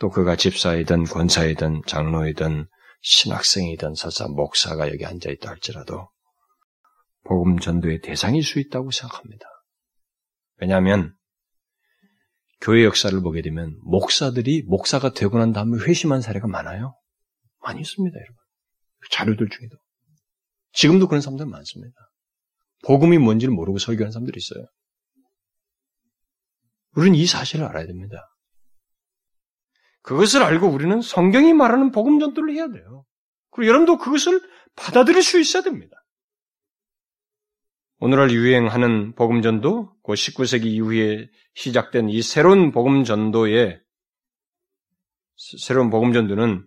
또 0.00 0.08
그가 0.10 0.36
집사이든 0.36 1.04
권사이든 1.04 1.82
장로이든 1.86 2.66
신학생이든 3.02 3.94
설사 3.94 4.26
목사가 4.28 4.88
여기 4.88 5.04
앉아 5.04 5.30
있다 5.30 5.50
할지라도 5.50 6.08
복음 7.24 7.58
전도의 7.58 8.00
대상일 8.00 8.42
수 8.42 8.58
있다고 8.58 8.90
생각합니다. 8.90 9.46
왜냐하면 10.56 11.14
교회 12.60 12.84
역사를 12.84 13.18
보게 13.20 13.40
되면 13.42 13.78
목사들이 13.84 14.64
목사가 14.64 15.12
되고 15.12 15.38
난 15.38 15.52
다음에 15.52 15.82
회심한 15.84 16.20
사례가 16.20 16.46
많아요. 16.46 16.94
많이 17.62 17.80
있습니다, 17.80 18.14
여러분. 18.14 18.36
자료들 19.10 19.48
중에도. 19.48 19.76
지금도 20.72 21.08
그런 21.08 21.20
사람들 21.20 21.46
많습니다. 21.46 21.94
복음이 22.84 23.18
뭔지를 23.18 23.54
모르고 23.54 23.78
설교하는 23.78 24.12
사람들이 24.12 24.38
있어요. 24.38 24.66
우리는 26.96 27.16
이 27.16 27.26
사실을 27.26 27.64
알아야 27.66 27.86
됩니다. 27.86 28.26
그것을 30.02 30.42
알고 30.42 30.68
우리는 30.68 31.00
성경이 31.00 31.52
말하는 31.52 31.92
복음 31.92 32.18
전도를 32.18 32.54
해야 32.54 32.68
돼요. 32.68 33.04
그리고 33.50 33.68
여러분도 33.68 33.98
그것을 33.98 34.40
받아들일 34.76 35.22
수 35.22 35.38
있어야 35.38 35.62
됩니다. 35.62 35.96
오늘날 38.02 38.30
유행하는 38.30 39.14
복음 39.14 39.42
전도, 39.42 39.92
그 40.02 40.12
19세기 40.12 40.64
이후에 40.64 41.28
시작된 41.52 42.08
이 42.08 42.22
새로운 42.22 42.72
복음 42.72 43.04
전도의 43.04 43.78
새로운 45.58 45.90
복음 45.90 46.14
전도는 46.14 46.66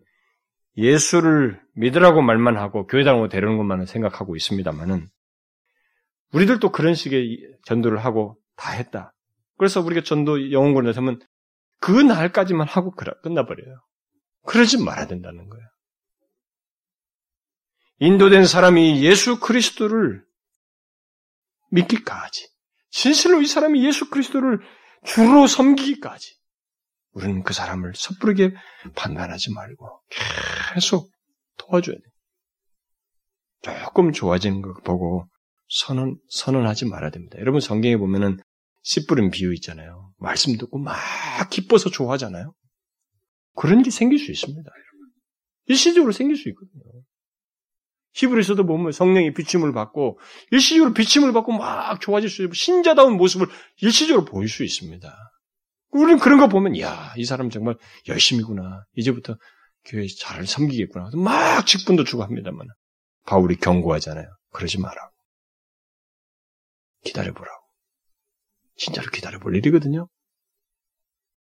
예수를 0.78 1.60
믿으라고 1.74 2.22
말만 2.22 2.56
하고 2.58 2.86
교회당으로 2.86 3.30
데려오는 3.30 3.58
것만은 3.58 3.88
생각하고 3.88 4.36
있습니다만은 4.36 5.08
우리들도 6.34 6.72
그런 6.72 6.94
식의 6.94 7.40
전도를 7.66 7.98
하고 8.06 8.38
다 8.56 8.72
했다. 8.72 9.16
그래서 9.58 9.82
우리가 9.82 10.02
전도 10.04 10.52
영혼군에 10.52 10.94
서면 10.94 11.20
그 11.80 11.92
날까지만 11.92 12.68
하고 12.68 12.94
끝나버려요. 13.24 13.82
그러지 14.46 14.84
말아야 14.84 15.08
된다는 15.08 15.50
거예요. 15.50 15.66
인도된 18.00 18.46
사람이 18.46 19.04
예수 19.04 19.40
그리스도를 19.40 20.24
믿기까지, 21.74 22.48
진실로 22.90 23.42
이 23.42 23.48
사람이 23.48 23.86
예수 23.86 24.10
그리스도를 24.10 24.60
주로 25.06 25.48
섬기기까지, 25.48 26.36
우리는 27.12 27.44
그 27.44 27.54
사람을 27.54 27.94
섣부르게 27.96 28.54
판단하지 28.96 29.54
말고 29.54 30.02
계속 30.74 31.12
도와줘야 31.58 31.96
돼. 31.96 32.02
조금 33.84 34.12
좋아지는 34.12 34.62
거 34.62 34.74
보고 34.82 35.28
선언, 35.70 36.18
선언하지 36.30 36.86
말아야 36.86 37.12
됩니다. 37.12 37.38
여러분 37.40 37.62
성경에 37.62 37.98
보면은 37.98 38.38
씨 38.82 39.06
뿌린 39.06 39.32
비유 39.32 39.54
있잖아요. 39.54 40.12
말씀 40.18 40.58
듣고 40.58 40.80
막 40.80 40.98
기뻐서 41.50 41.90
좋아하잖아요. 41.90 42.54
그런 43.56 43.84
게 43.84 43.90
생길 43.92 44.20
수 44.20 44.32
있습니다. 44.32 44.70
일시적으로 45.68 46.12
생길 46.12 46.36
수 46.36 46.50
있거든요. 46.50 46.84
히브리서도 48.14 48.66
보면 48.66 48.92
성령이 48.92 49.34
비침을 49.34 49.74
받고 49.74 50.20
일시적으로 50.52 50.94
비침을 50.94 51.34
받고 51.34 51.54
막 51.54 52.00
좋아질 52.00 52.30
수 52.30 52.44
있고 52.44 52.54
신자다운 52.54 53.18
모습을 53.18 53.48
일시적으로 53.82 54.26
보일 54.26 54.48
수 54.48 54.64
있습니다. 54.64 55.14
우리는 55.94 56.20
그런 56.20 56.40
거 56.40 56.48
보면, 56.48 56.80
야, 56.80 57.14
이 57.18 57.26
사람 57.26 57.50
정말 57.50 57.76
열심이구나. 58.08 58.86
이제부터 58.96 59.38
교회 59.86 60.08
잘 60.08 60.46
섬기겠구나. 60.48 61.12
막 61.16 61.68
직분도 61.68 62.04
주고 62.04 62.24
합니다만. 62.24 62.68
바울이 63.26 63.58
경고하잖아요. 63.58 64.28
그러지 64.52 64.80
마라고. 64.80 65.14
기다려보라고. 67.04 67.64
진짜로 68.76 69.10
기다려볼 69.12 69.56
일이거든요. 69.56 70.08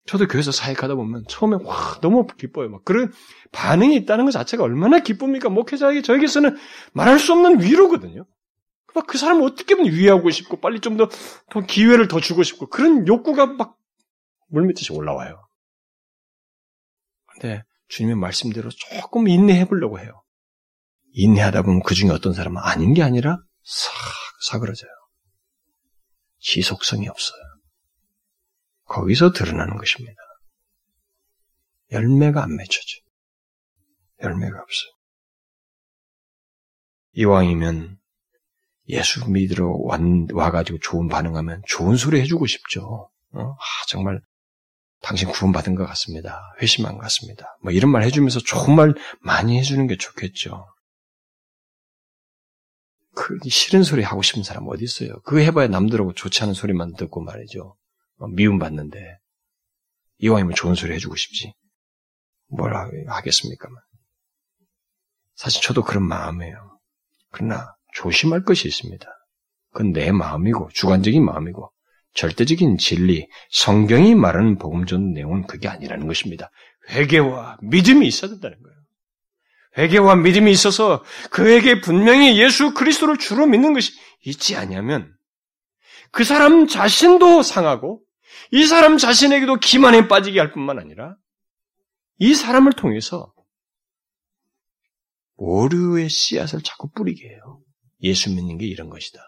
저도 0.08 0.26
교회에서 0.26 0.50
사역하다 0.52 0.94
보면 0.96 1.24
처음에 1.28 1.58
와 1.64 1.98
너무 2.00 2.26
기뻐요. 2.26 2.70
막 2.70 2.84
그런 2.84 3.12
반응이 3.52 3.94
있다는 3.96 4.24
것 4.24 4.30
자체가 4.32 4.64
얼마나 4.64 5.00
기쁩니까? 5.00 5.48
목회자에게 5.50 6.02
저에게서는 6.02 6.56
말할 6.94 7.18
수 7.18 7.32
없는 7.32 7.62
위로거든요. 7.62 8.24
막 8.94 9.06
그 9.06 9.18
사람을 9.18 9.44
어떻게 9.44 9.74
보면 9.76 9.92
위하고 9.92 10.30
싶고 10.30 10.60
빨리 10.60 10.80
좀 10.80 10.96
더 10.96 11.08
더 11.50 11.60
기회를 11.60 12.08
더 12.08 12.20
주고 12.20 12.42
싶고 12.42 12.68
그런 12.68 13.06
욕구가 13.06 13.46
막 13.46 13.76
물밑듯이 14.48 14.92
올라와요. 14.92 15.46
근데 17.26 17.62
주님의 17.88 18.16
말씀대로 18.16 18.70
조금 18.70 19.28
인내해 19.28 19.66
보려고 19.66 20.00
해요. 20.00 20.22
인내하다 21.12 21.62
보면 21.62 21.82
그 21.84 21.94
중에 21.94 22.10
어떤 22.10 22.32
사람은 22.32 22.60
아닌 22.62 22.94
게 22.94 23.02
아니라 23.02 23.38
싹 23.62 23.92
사그러져요. 24.50 24.90
지속성이 26.40 27.08
없어요. 27.08 27.40
거기서 28.88 29.32
드러나는 29.32 29.76
것입니다. 29.76 30.20
열매가 31.92 32.42
안 32.42 32.56
맺혀져. 32.56 33.00
열매가 34.22 34.58
없어요. 34.60 34.92
이왕이면 37.12 37.98
예수 38.88 39.30
믿으러 39.30 39.76
와가지고 40.32 40.78
좋은 40.80 41.08
반응하면 41.08 41.62
좋은 41.66 41.96
소리 41.96 42.20
해주고 42.20 42.46
싶죠. 42.46 43.10
어? 43.32 43.40
아, 43.40 43.86
정말 43.86 44.20
당신 45.00 45.28
구원받은 45.28 45.74
것 45.74 45.86
같습니다. 45.86 46.40
회심한 46.60 46.94
것 46.94 47.02
같습니다. 47.02 47.56
뭐 47.62 47.72
이런 47.72 47.90
말 47.90 48.02
해주면서 48.04 48.40
좋은 48.40 48.74
말 48.74 48.94
많이 49.20 49.58
해주는 49.58 49.86
게 49.86 49.96
좋겠죠. 49.96 50.66
그 53.14 53.38
싫은 53.48 53.82
소리 53.82 54.02
하고 54.02 54.22
싶은 54.22 54.42
사람 54.42 54.66
어디 54.68 54.84
있어요? 54.84 55.20
그거 55.22 55.38
해봐야 55.38 55.68
남들하고 55.68 56.14
좋지 56.14 56.42
않은 56.44 56.54
소리만 56.54 56.94
듣고 56.94 57.20
말이죠. 57.20 57.76
어, 58.18 58.28
미움 58.28 58.58
받는데 58.58 59.18
이왕이면 60.18 60.54
좋은 60.54 60.74
소리 60.74 60.92
해주고 60.94 61.16
싶지. 61.16 61.52
뭘 62.48 62.74
하겠습니까? 63.08 63.68
사실 65.34 65.62
저도 65.62 65.84
그런 65.84 66.06
마음이에요. 66.06 66.78
그러나 67.30 67.74
조심할 67.94 68.44
것이 68.44 68.66
있습니다. 68.68 69.06
그건 69.72 69.92
내 69.92 70.10
마음이고 70.10 70.70
주관적인 70.72 71.24
마음이고 71.24 71.70
절대적인 72.14 72.78
진리, 72.78 73.28
성경이 73.50 74.14
말하는 74.14 74.58
복음전 74.58 75.12
내용은 75.12 75.46
그게 75.46 75.68
아니라는 75.68 76.06
것입니다. 76.06 76.50
회개와 76.90 77.58
믿음이 77.62 78.06
있어야 78.06 78.30
된다는 78.30 78.60
거예요. 78.60 78.76
회개와 79.76 80.16
믿음이 80.16 80.50
있어서 80.50 81.04
그에게 81.30 81.80
분명히 81.80 82.40
예수 82.40 82.74
그리스도를 82.74 83.18
주로 83.18 83.46
믿는 83.46 83.74
것이 83.74 83.92
있지 84.24 84.56
않냐면 84.56 85.14
그 86.10 86.24
사람 86.24 86.66
자신도 86.66 87.42
상하고 87.42 88.02
이 88.52 88.64
사람 88.64 88.98
자신에게도 88.98 89.56
기만에 89.56 90.08
빠지게 90.08 90.38
할 90.38 90.52
뿐만 90.52 90.78
아니라 90.78 91.16
이 92.18 92.34
사람을 92.34 92.72
통해서 92.72 93.32
오류의 95.36 96.08
씨앗을 96.08 96.62
자꾸 96.62 96.90
뿌리게 96.90 97.28
해요. 97.28 97.62
예수 98.02 98.34
믿는 98.34 98.58
게 98.58 98.66
이런 98.66 98.88
것이다. 98.90 99.20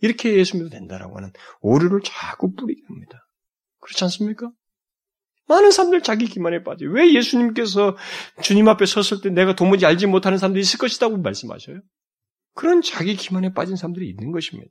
이렇게 0.00 0.36
예수 0.36 0.56
믿어도 0.56 0.70
된다라고 0.70 1.16
하는 1.16 1.32
오류를 1.60 2.00
자꾸 2.04 2.54
뿌리게 2.54 2.80
합니다. 2.88 3.26
그렇지 3.80 4.04
않습니까? 4.04 4.50
많은 5.48 5.70
사람들 5.70 6.02
자기 6.02 6.26
기만에 6.26 6.62
빠져. 6.62 6.86
왜 6.86 7.14
예수님께서 7.14 7.96
주님 8.42 8.68
앞에 8.68 8.84
섰을 8.84 9.22
때 9.22 9.30
내가 9.30 9.54
도무지 9.54 9.86
알지 9.86 10.06
못하는 10.06 10.38
사람들이 10.38 10.60
있을 10.60 10.78
것이라고 10.78 11.18
말씀하셔요? 11.18 11.80
그런 12.54 12.82
자기 12.82 13.16
기만에 13.16 13.52
빠진 13.54 13.76
사람들이 13.76 14.08
있는 14.08 14.32
것입니다. 14.32 14.70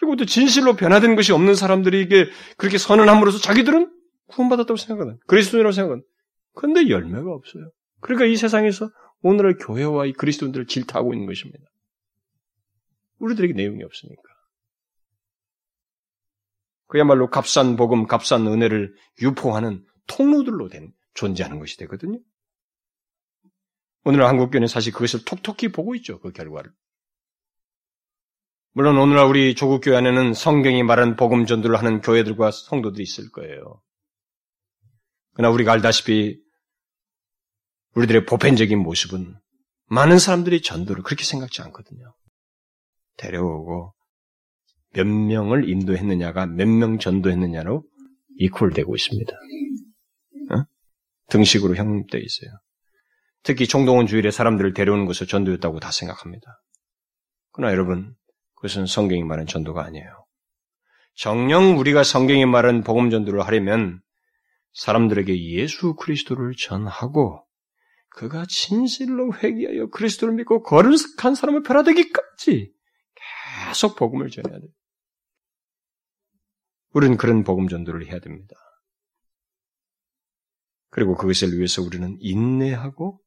그리고 0.00 0.16
또 0.16 0.24
진실로 0.24 0.76
변화된 0.76 1.14
것이 1.14 1.30
없는 1.32 1.54
사람들이 1.54 2.00
이게 2.00 2.30
그렇게 2.56 2.78
선언함으로써 2.78 3.38
자기들은 3.38 3.94
구원받았다고 4.28 4.76
생각하는, 4.76 5.18
그리스도인이라고 5.26 5.72
생각하는. 5.72 6.02
그런데 6.54 6.88
열매가 6.88 7.30
없어요. 7.30 7.70
그러니까 8.00 8.24
이 8.24 8.36
세상에서 8.36 8.90
오늘의 9.20 9.56
교회와 9.58 10.06
이 10.06 10.12
그리스도인들을 10.14 10.66
질타하고 10.66 11.12
있는 11.12 11.26
것입니다. 11.26 11.62
우리들에게 13.18 13.52
내용이 13.52 13.82
없으니까. 13.82 14.22
그야말로 16.86 17.28
값싼 17.28 17.76
복음, 17.76 18.06
값싼 18.06 18.46
은혜를 18.46 18.94
유포하는 19.20 19.84
통로들로 20.06 20.68
된 20.68 20.92
존재하는 21.12 21.58
것이 21.58 21.76
되거든요. 21.76 22.18
오늘 24.04 24.24
한국교회는 24.24 24.66
사실 24.66 24.94
그것을 24.94 25.26
톡톡히 25.26 25.68
보고 25.68 25.94
있죠. 25.96 26.18
그 26.20 26.32
결과를. 26.32 26.72
물론 28.72 28.98
오늘날 28.98 29.26
우리 29.26 29.54
조국 29.56 29.80
교회 29.80 29.96
안에는 29.96 30.32
성경이 30.32 30.84
말한 30.84 31.16
복음 31.16 31.44
전도를 31.44 31.76
하는 31.76 32.00
교회들과 32.00 32.52
성도들이 32.52 33.02
있을 33.02 33.30
거예요. 33.30 33.82
그러나 35.34 35.52
우리가 35.52 35.72
알다시피 35.72 36.40
우리들의 37.94 38.26
보편적인 38.26 38.78
모습은 38.78 39.34
많은 39.86 40.20
사람들이 40.20 40.62
전도를 40.62 41.02
그렇게 41.02 41.24
생각지 41.24 41.62
않거든요. 41.62 42.14
데려오고 43.16 43.92
몇 44.92 45.04
명을 45.04 45.68
인도했느냐가 45.68 46.46
몇 46.46 46.68
명 46.68 46.98
전도했느냐로 46.98 47.84
이퀄되고 48.38 48.94
있습니다. 48.94 49.32
어? 50.52 50.64
등식으로 51.28 51.74
형립되어 51.74 52.20
있어요. 52.20 52.50
특히 53.42 53.66
총동원 53.66 54.06
주일에 54.06 54.30
사람들을 54.30 54.74
데려오는 54.74 55.06
것을 55.06 55.26
전도였다고 55.26 55.80
다 55.80 55.90
생각합니다. 55.90 56.62
그러나 57.52 57.72
여러분, 57.72 58.14
그것은 58.60 58.86
성경이 58.86 59.24
말하는 59.24 59.46
전도가 59.46 59.84
아니에요. 59.84 60.26
정령 61.14 61.78
우리가 61.78 62.04
성경이 62.04 62.44
말하는 62.46 62.82
복음 62.82 63.10
전도를 63.10 63.46
하려면 63.46 64.00
사람들에게 64.74 65.42
예수 65.54 65.94
그리스도를 65.94 66.54
전하고 66.56 67.46
그가 68.10 68.44
진실로 68.48 69.32
회개하여 69.34 69.88
그리스도를 69.88 70.34
믿고 70.34 70.62
거룩한 70.62 71.34
사람을 71.34 71.62
변화되기까지 71.62 72.72
계속 73.66 73.96
복음을 73.96 74.28
전해야 74.28 74.58
돼요. 74.58 74.70
우리는 76.92 77.16
그런 77.16 77.44
복음 77.44 77.68
전도를 77.68 78.06
해야 78.06 78.18
됩니다. 78.18 78.54
그리고 80.90 81.14
그것을 81.14 81.56
위해서 81.56 81.82
우리는 81.82 82.16
인내하고 82.20 83.20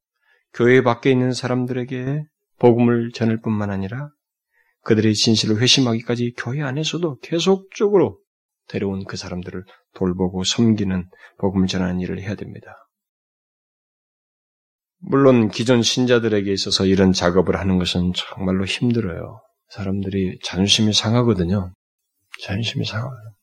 교회 0.52 0.82
밖에 0.82 1.10
있는 1.10 1.32
사람들에게 1.32 2.24
복음을 2.58 3.10
전할 3.12 3.40
뿐만 3.40 3.70
아니라 3.70 4.10
그들의 4.84 5.14
진실을 5.14 5.60
회심하기까지 5.60 6.34
교회 6.36 6.62
안에서도 6.62 7.18
계속적으로 7.20 8.20
데려온 8.68 9.04
그 9.04 9.16
사람들을 9.16 9.64
돌보고 9.94 10.44
섬기는 10.44 11.08
복음을 11.38 11.66
전하는 11.66 12.00
일을 12.00 12.20
해야 12.20 12.34
됩니다. 12.34 12.88
물론 14.98 15.48
기존 15.48 15.82
신자들에게 15.82 16.50
있어서 16.52 16.86
이런 16.86 17.12
작업을 17.12 17.58
하는 17.58 17.78
것은 17.78 18.12
정말로 18.14 18.64
힘들어요. 18.64 19.42
사람들이 19.68 20.38
자존심이 20.42 20.92
상하거든요. 20.92 21.72
자존심이 22.42 22.84
상하요. 22.84 23.34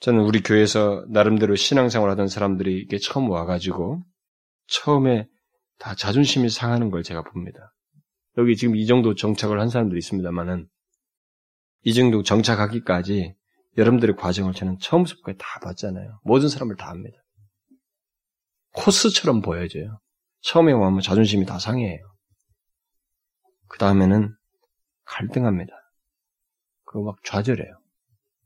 저는 0.00 0.20
우리 0.20 0.42
교회에서 0.42 1.06
나름대로 1.08 1.56
신앙생활 1.56 2.10
하던 2.10 2.28
사람들이 2.28 2.78
이게 2.78 2.98
처음 2.98 3.30
와가지고 3.30 4.02
처음에 4.66 5.26
다 5.78 5.94
자존심이 5.94 6.50
상하는 6.50 6.90
걸 6.90 7.02
제가 7.02 7.22
봅니다. 7.22 7.73
여기 8.38 8.56
지금 8.56 8.76
이 8.76 8.86
정도 8.86 9.14
정착을 9.14 9.60
한 9.60 9.68
사람들이 9.68 9.98
있습니다만은 9.98 10.68
이 11.82 11.94
정도 11.94 12.22
정착하기까지 12.22 13.34
여러분들의 13.76 14.16
과정을 14.16 14.52
저는 14.54 14.78
처음부터 14.78 15.32
다 15.38 15.60
봤잖아요. 15.62 16.20
모든 16.24 16.48
사람을 16.48 16.76
다 16.76 16.88
합니다. 16.88 17.16
코스처럼 18.72 19.42
보여져요. 19.42 20.00
처음에 20.40 20.72
오면 20.72 21.00
자존심이 21.00 21.46
다 21.46 21.58
상해요. 21.58 21.98
그 23.68 23.78
다음에는 23.78 24.34
갈등합니다. 25.04 25.72
그거 26.84 27.02
막 27.04 27.16
좌절해요. 27.24 27.78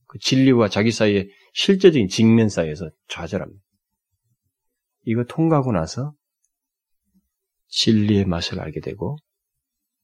그 0.07 0.18
진리와 0.18 0.68
자기 0.68 0.90
사이에 0.90 1.29
실제적인 1.53 2.09
직면 2.09 2.48
사이에서 2.48 2.90
좌절합니다. 3.09 3.62
이거 5.05 5.24
통과하고 5.24 5.72
나서 5.72 6.14
진리의 7.68 8.24
맛을 8.24 8.61
알게 8.61 8.81
되고 8.81 9.16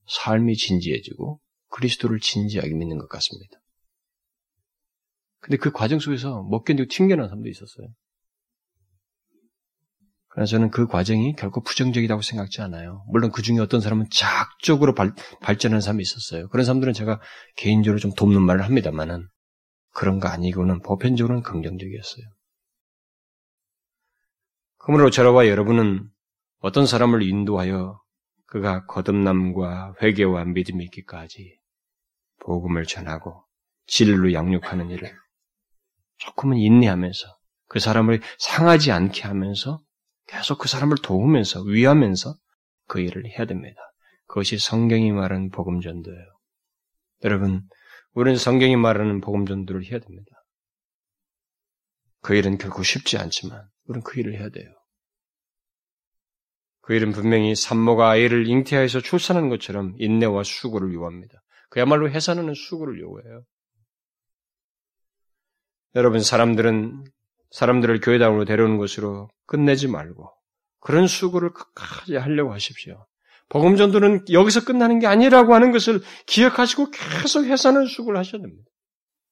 삶이 0.06 0.56
진지해지고 0.56 1.40
그리스도를 1.68 2.20
진지하게 2.20 2.74
믿는 2.74 2.98
것 2.98 3.08
같습니다. 3.08 3.58
근데 5.40 5.56
그 5.56 5.72
과정 5.72 5.98
속에서 5.98 6.42
못 6.42 6.64
견디고 6.64 6.88
튕겨나온 6.88 7.28
사람도 7.28 7.48
있었어요. 7.48 7.88
그러나 10.28 10.46
저는 10.46 10.70
그 10.70 10.86
과정이 10.86 11.36
결코 11.36 11.62
부정적이라고 11.62 12.22
생각지 12.22 12.60
않아요. 12.62 13.04
물론 13.08 13.30
그 13.30 13.40
중에 13.42 13.58
어떤 13.58 13.80
사람은 13.80 14.06
작적으로 14.10 14.94
발, 14.94 15.14
발전하는 15.40 15.80
사람이 15.80 16.02
있었어요. 16.02 16.48
그런 16.48 16.64
사람들은 16.64 16.92
제가 16.92 17.20
개인적으로 17.56 18.00
좀 18.00 18.12
돕는 18.12 18.42
말을 18.42 18.64
합니다만은 18.64 19.28
그런 19.92 20.18
거 20.18 20.28
아니고는 20.28 20.82
보편적으로는 20.82 21.42
긍정적이었어요. 21.44 22.24
그러므로 24.78 25.10
저와 25.10 25.46
여러분은 25.46 26.08
어떤 26.58 26.86
사람을 26.86 27.22
인도하여 27.22 28.00
그가 28.46 28.86
거듭남과 28.86 29.96
회개와 30.02 30.44
믿음이 30.44 30.84
있기까지 30.84 31.58
복음을 32.40 32.84
전하고 32.84 33.44
진리로 33.86 34.32
양육하는 34.32 34.90
일을 34.90 35.14
조금은 36.18 36.56
인내하면서 36.56 37.26
그 37.68 37.80
사람을 37.80 38.20
상하지 38.38 38.92
않게 38.92 39.22
하면서 39.22 39.80
계속 40.26 40.58
그 40.58 40.68
사람을 40.68 40.98
도우면서 41.02 41.62
위하면서 41.62 42.34
그 42.86 43.00
일을 43.00 43.26
해야 43.26 43.46
됩니다. 43.46 43.80
그것이 44.26 44.58
성경이 44.58 45.12
말하는 45.12 45.50
복음 45.50 45.80
전도예요. 45.80 46.24
여러분, 47.24 47.62
우리는 48.12 48.38
성경이 48.38 48.76
말하는 48.76 49.20
복음 49.20 49.46
전도를 49.46 49.84
해야 49.84 49.98
됩니다. 49.98 50.30
그 52.20 52.34
일은 52.34 52.58
결코 52.58 52.82
쉽지 52.82 53.18
않지만 53.18 53.68
우리는 53.84 54.02
그 54.02 54.18
일을 54.18 54.38
해야 54.38 54.48
돼요. 54.48 54.72
그 56.84 56.92
일은 56.92 57.12
분명히 57.12 57.54
산모가 57.54 58.10
아이를 58.10 58.46
잉태하여서 58.46 59.00
출산하는 59.00 59.48
것처럼 59.48 59.94
인내와 59.98 60.42
수고를 60.44 60.92
요합니다. 60.92 61.42
그야말로 61.70 62.10
해산하는 62.10 62.52
수고를 62.52 63.00
요구해요. 63.00 63.42
여러분 65.94 66.20
사람들은 66.20 67.04
사람들을 67.50 68.00
교회당으로 68.00 68.44
데려오는 68.44 68.76
것으로 68.76 69.30
끝내지 69.46 69.88
말고 69.88 70.30
그런 70.80 71.06
수고를 71.06 71.52
끝까지 71.52 72.16
하려고 72.16 72.52
하십시오. 72.52 73.06
복음 73.48 73.76
전도는 73.76 74.26
여기서 74.30 74.64
끝나는 74.64 74.98
게 74.98 75.06
아니라고 75.06 75.54
하는 75.54 75.72
것을 75.72 76.00
기억하시고 76.26 76.90
계속 76.90 77.44
해사는 77.46 77.86
수고를 77.86 78.18
하셔야 78.18 78.42
됩니다. 78.42 78.70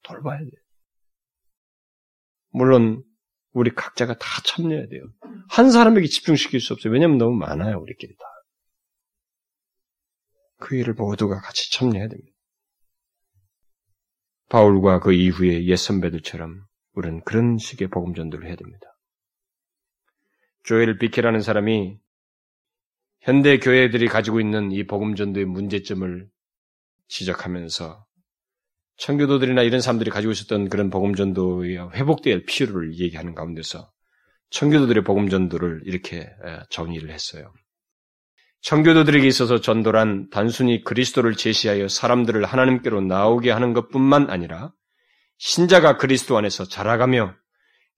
돌봐야 0.03 0.39
돼요. 0.39 0.51
물론 2.51 3.03
우리 3.53 3.75
각자가 3.75 4.17
다 4.19 4.27
참여해야 4.45 4.87
돼요. 4.89 5.05
한 5.49 5.71
사람에게 5.71 6.07
집중시킬 6.07 6.61
수 6.61 6.73
없어요. 6.73 6.93
왜냐하면 6.93 7.19
너무 7.19 7.37
많아요, 7.37 7.79
우리끼리 7.81 8.17
다. 8.17 8.25
그 10.59 10.77
일을 10.77 10.95
모두가 10.95 11.41
같이 11.41 11.73
참여해야 11.73 12.09
됩니다. 12.09 12.33
바울과 14.49 15.01
그 15.01 15.13
이후의 15.13 15.67
옛 15.69 15.77
선배들처럼 15.77 16.65
우리는 16.93 17.23
그런 17.25 17.59
식의 17.59 17.89
복음 17.89 18.15
전도를 18.15 18.47
해야 18.47 18.57
됩니다. 18.57 18.87
조엘 20.65 20.99
비케라는 20.99 21.41
사람이 21.41 21.99
현대 23.21 23.59
교회들이 23.59 24.09
가지고 24.09 24.41
있는 24.41 24.73
이 24.73 24.87
복음 24.87 25.15
전도의 25.15 25.47
문제점을 25.47 26.29
지적하면서 27.09 28.05
청교도들이나 29.03 29.63
이런 29.63 29.81
사람들이 29.81 30.13
가지고 30.13 30.31
있었던 30.31 30.69
그런 30.69 30.89
복음 30.89 31.17
전도의 31.17 31.91
회복될 31.93 32.47
필요를 32.47 33.01
얘기하는 33.01 33.35
가운데서 33.35 33.91
청교도들의 34.51 35.03
복음 35.03 35.29
전도를 35.29 35.83
이렇게 35.87 36.31
정의를 36.71 37.11
했어요. 37.11 37.53
청교도들에게 38.61 39.27
있어서 39.27 39.61
전도란 39.61 40.29
단순히 40.31 40.85
그리스도를 40.85 41.35
제시하여 41.35 41.89
사람들을 41.89 42.45
하나님께로 42.45 43.01
나오게 43.01 43.51
하는 43.51 43.73
것뿐만 43.73 44.31
아니라 44.31 44.73
신자가 45.39 45.97
그리스도 45.97 46.39
안에서 46.39 46.65
자라가며 46.65 47.35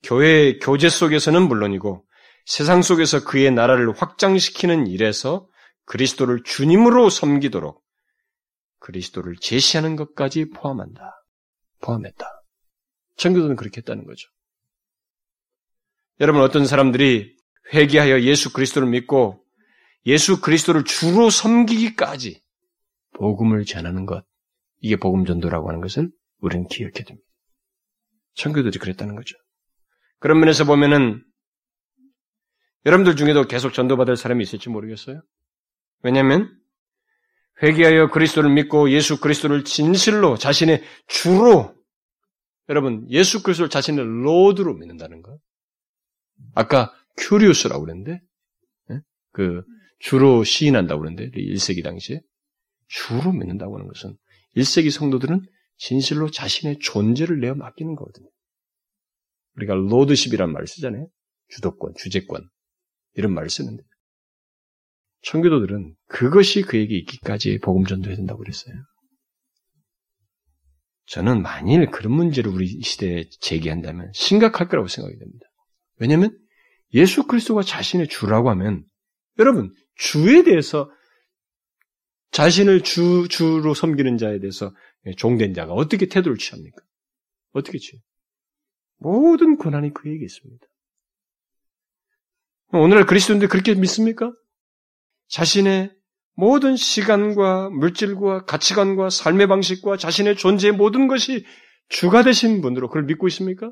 교회의 0.04 0.58
교제 0.58 0.88
속에서는 0.88 1.42
물론이고 1.42 2.02
세상 2.46 2.80
속에서 2.80 3.24
그의 3.24 3.50
나라를 3.50 3.92
확장시키는 3.94 4.86
일에서 4.86 5.48
그리스도를 5.84 6.44
주님으로 6.44 7.10
섬기도록 7.10 7.83
그리스도를 8.84 9.36
제시하는 9.40 9.96
것까지 9.96 10.50
포함한다. 10.50 11.24
포함했다. 11.80 12.26
청교도는 13.16 13.56
그렇게 13.56 13.78
했다는 13.78 14.04
거죠. 14.04 14.28
여러분 16.20 16.42
어떤 16.42 16.66
사람들이 16.66 17.34
회개하여 17.72 18.20
예수 18.22 18.52
그리스도를 18.52 18.88
믿고 18.88 19.42
예수 20.06 20.40
그리스도를 20.40 20.84
주로 20.84 21.30
섬기기까지 21.30 22.42
복음을 23.14 23.64
전하는 23.64 24.04
것 24.04 24.24
이게 24.80 24.96
복음 24.96 25.24
전도라고 25.24 25.68
하는 25.68 25.80
것을 25.80 26.10
우리는 26.40 26.66
기억해야 26.68 27.04
됩니다. 27.04 27.26
청교도들이 28.34 28.78
그랬다는 28.78 29.16
거죠. 29.16 29.34
그런 30.18 30.40
면에서 30.40 30.64
보면은 30.64 31.24
여러분들 32.84 33.16
중에도 33.16 33.46
계속 33.46 33.72
전도받을 33.72 34.16
사람이 34.16 34.42
있을지 34.42 34.68
모르겠어요. 34.68 35.22
왜냐하면 36.02 36.54
회개하여 37.62 38.10
그리스도를 38.10 38.50
믿고 38.50 38.90
예수 38.90 39.20
그리스도를 39.20 39.64
진실로 39.64 40.36
자신의 40.36 40.82
주로 41.06 41.74
여러분 42.68 43.06
예수 43.10 43.42
그리스도를 43.42 43.70
자신의 43.70 44.04
로드로 44.04 44.74
믿는다는 44.74 45.22
거. 45.22 45.38
아까 46.54 46.92
큐리우스라고 47.16 47.84
그랬는데 47.84 48.20
예? 48.90 49.00
그 49.32 49.62
주로 50.00 50.44
시인한다고 50.44 51.02
그랬는데 51.02 51.30
1세기 51.38 51.84
당시에 51.84 52.20
주로 52.88 53.32
믿는다고 53.32 53.76
하는 53.76 53.88
것은 53.88 54.16
1세기 54.56 54.90
성도들은 54.90 55.42
진실로 55.76 56.30
자신의 56.30 56.78
존재를 56.78 57.40
내어 57.40 57.54
맡기는 57.54 57.94
거거든요. 57.94 58.28
우리가 59.56 59.74
로드십이란 59.74 60.52
말을 60.52 60.66
쓰잖아요. 60.66 61.08
주도권, 61.48 61.94
주재권 61.96 62.48
이런 63.14 63.32
말을 63.32 63.50
쓰는데 63.50 63.82
청교도들은 65.24 65.94
그것이 66.08 66.62
그에게 66.62 66.96
있기까지 66.98 67.58
복음 67.58 67.84
전도해야 67.84 68.16
된다고 68.16 68.40
그랬어요. 68.40 68.74
저는 71.06 71.42
만일 71.42 71.90
그런 71.90 72.12
문제를 72.12 72.50
우리 72.50 72.66
시대에 72.66 73.28
제기한다면 73.40 74.10
심각할 74.14 74.68
거라고 74.68 74.88
생각이 74.88 75.18
됩니다. 75.18 75.46
왜냐하면 75.96 76.38
예수 76.94 77.26
그리스도가 77.26 77.62
자신의 77.62 78.08
주라고 78.08 78.50
하면 78.50 78.84
여러분 79.38 79.74
주에 79.96 80.42
대해서 80.44 80.90
자신을 82.30 82.82
주 82.82 83.28
주로 83.28 83.74
섬기는 83.74 84.18
자에 84.18 84.40
대해서 84.40 84.74
종된 85.16 85.54
자가 85.54 85.72
어떻게 85.72 86.06
태도를 86.06 86.38
취합니까? 86.38 86.82
어떻게 87.52 87.78
취해? 87.78 88.00
모든 88.96 89.56
권한이 89.56 89.92
그에게 89.92 90.24
있습니다. 90.24 90.66
오늘날 92.72 93.06
그리스도인들 93.06 93.48
그렇게 93.48 93.74
믿습니까? 93.74 94.32
자신의 95.28 95.94
모든 96.36 96.76
시간과 96.76 97.70
물질과 97.70 98.44
가치관과 98.44 99.10
삶의 99.10 99.46
방식과 99.46 99.96
자신의 99.96 100.36
존재의 100.36 100.72
모든 100.72 101.06
것이 101.06 101.44
주가 101.88 102.22
되신 102.22 102.60
분으로 102.60 102.88
그걸 102.88 103.04
믿고 103.04 103.28
있습니까? 103.28 103.70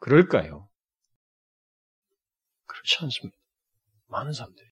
그럴까요? 0.00 0.68
그렇지 2.66 2.96
않습니다. 3.02 3.36
많은 4.08 4.32
사람들이. 4.32 4.66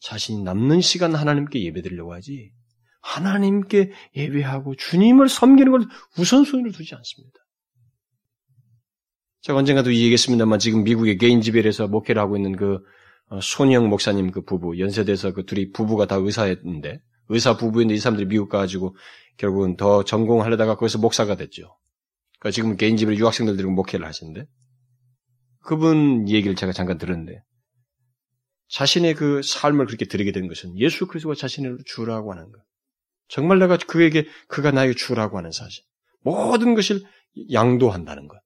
자신이 0.00 0.42
남는 0.42 0.80
시간 0.80 1.14
하나님께 1.14 1.62
예배드리려고 1.64 2.14
하지, 2.14 2.52
하나님께 3.02 3.92
예배하고 4.16 4.74
주님을 4.76 5.28
섬기는 5.28 5.70
걸 5.70 5.86
우선순위로 6.18 6.72
두지 6.72 6.94
않습니다. 6.94 7.38
제가 9.42 9.58
언젠가도 9.58 9.92
얘기했습니다만 9.92 10.58
지금 10.58 10.84
미국의 10.84 11.18
개인 11.18 11.40
지배에서 11.40 11.88
목회를 11.88 12.20
하고 12.20 12.36
있는 12.36 12.56
그 12.56 12.74
어, 12.74 12.80
손영 13.40 13.88
목사님 13.88 14.32
그 14.32 14.42
부부 14.42 14.78
연세대에서 14.78 15.32
그 15.32 15.44
둘이 15.44 15.70
부부가 15.70 16.06
다 16.06 16.16
의사였는데 16.16 17.00
의사 17.28 17.56
부부인데 17.56 17.94
이 17.94 17.98
사람들이 17.98 18.26
미국 18.26 18.48
가가지고 18.48 18.96
결국은 19.36 19.76
더 19.76 20.04
전공하려다가 20.04 20.76
거기서 20.76 20.98
목사가 20.98 21.36
됐죠. 21.36 21.76
그러니까 22.40 22.54
지금 22.54 22.76
개인 22.76 22.96
집에 22.96 23.14
유학생들 23.14 23.56
들고 23.56 23.70
목회를 23.70 24.04
하시는데 24.04 24.46
그분 25.60 26.28
얘기를 26.28 26.56
제가 26.56 26.72
잠깐 26.72 26.98
들었는데 26.98 27.42
자신의 28.68 29.14
그 29.14 29.42
삶을 29.42 29.86
그렇게 29.86 30.06
드리게 30.06 30.32
된 30.32 30.48
것은 30.48 30.78
예수 30.78 31.06
그리스도가 31.06 31.34
자신을 31.34 31.78
주라고 31.84 32.32
하는 32.32 32.50
것. 32.50 32.60
정말 33.28 33.58
내가 33.58 33.76
그에게 33.76 34.26
그가 34.48 34.70
나에게 34.70 34.94
주라고 34.94 35.38
하는 35.38 35.52
사실. 35.52 35.84
모든 36.22 36.74
것을 36.74 37.02
양도한다는 37.52 38.28
것. 38.28 38.40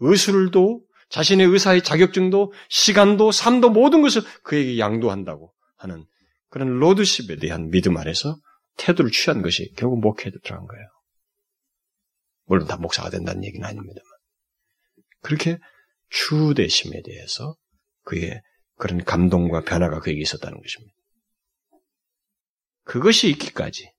의술도 0.00 0.85
자신의 1.08 1.46
의사의 1.46 1.82
자격증도 1.82 2.52
시간도 2.68 3.32
삶도 3.32 3.70
모든 3.70 4.02
것을 4.02 4.22
그에게 4.42 4.78
양도한다고 4.78 5.52
하는 5.76 6.04
그런 6.48 6.78
로드십에 6.78 7.36
대한 7.36 7.70
믿음 7.70 7.96
아래서 7.96 8.36
태도를 8.76 9.10
취한 9.10 9.42
것이 9.42 9.72
결국 9.76 10.00
목회에 10.00 10.32
들어간 10.42 10.66
거예요. 10.66 10.86
물론 12.46 12.66
다 12.66 12.76
목사가 12.76 13.10
된다는 13.10 13.44
얘기는 13.44 13.64
아닙니다만. 13.66 14.04
그렇게 15.20 15.58
주대심에 16.10 17.02
대해서 17.02 17.56
그의 18.02 18.40
그런 18.76 19.02
감동과 19.02 19.62
변화가 19.62 20.00
그에게 20.00 20.20
있었다는 20.20 20.60
것입니다. 20.60 20.94
그것이 22.84 23.28
있기까지 23.30 23.90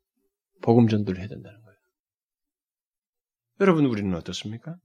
복음 0.62 0.88
전도를 0.88 1.20
해야 1.20 1.28
된다는 1.28 1.62
거예요. 1.62 1.78
여러분 3.60 3.86
우리는 3.86 4.14
어떻습니까? 4.16 4.78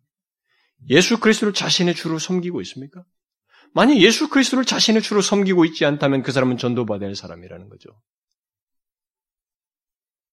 예수 0.89 1.21
그리스도를 1.21 1.55
자신의 1.55 1.95
주로 1.95 2.19
섬기고 2.19 2.61
있습니까? 2.63 3.05
만약 3.75 3.97
예수 3.97 4.29
그리스도를 4.29 4.65
자신의 4.65 5.03
주로 5.03 5.23
섬기고 5.23 5.65
있지 5.67 5.85
않다면 5.85 6.23
그 6.23 6.33
사람은 6.33 6.59
전도받아야 6.59 7.09
할 7.09 7.17
사람이라는 7.17 7.69
거죠. 7.69 7.91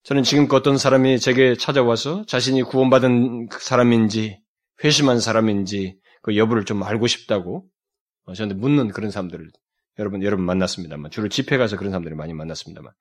저는 0.03 0.23
지금 0.23 0.47
그 0.47 0.55
어떤 0.55 0.77
사람이 0.77 1.19
제게 1.19 1.55
찾아와서 1.55 2.25
자신이 2.25 2.63
구원받은 2.63 3.49
사람인지 3.59 4.41
회심한 4.83 5.19
사람인지 5.19 5.99
그 6.21 6.37
여부를 6.37 6.65
좀 6.65 6.83
알고 6.83 7.07
싶다고 7.07 7.67
저한테 8.35 8.55
묻는 8.55 8.89
그런 8.89 9.11
사람들을 9.11 9.49
여러분 9.99 10.23
여러분 10.23 10.45
만났습니다만 10.45 11.11
주로 11.11 11.27
집회 11.29 11.57
가서 11.57 11.77
그런 11.77 11.91
사람들을 11.91 12.15
많이 12.15 12.33
만났습니다만 12.33 12.91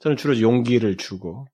저는 0.00 0.16
주로 0.16 0.40
용기를 0.40 0.96
주고 0.96 1.46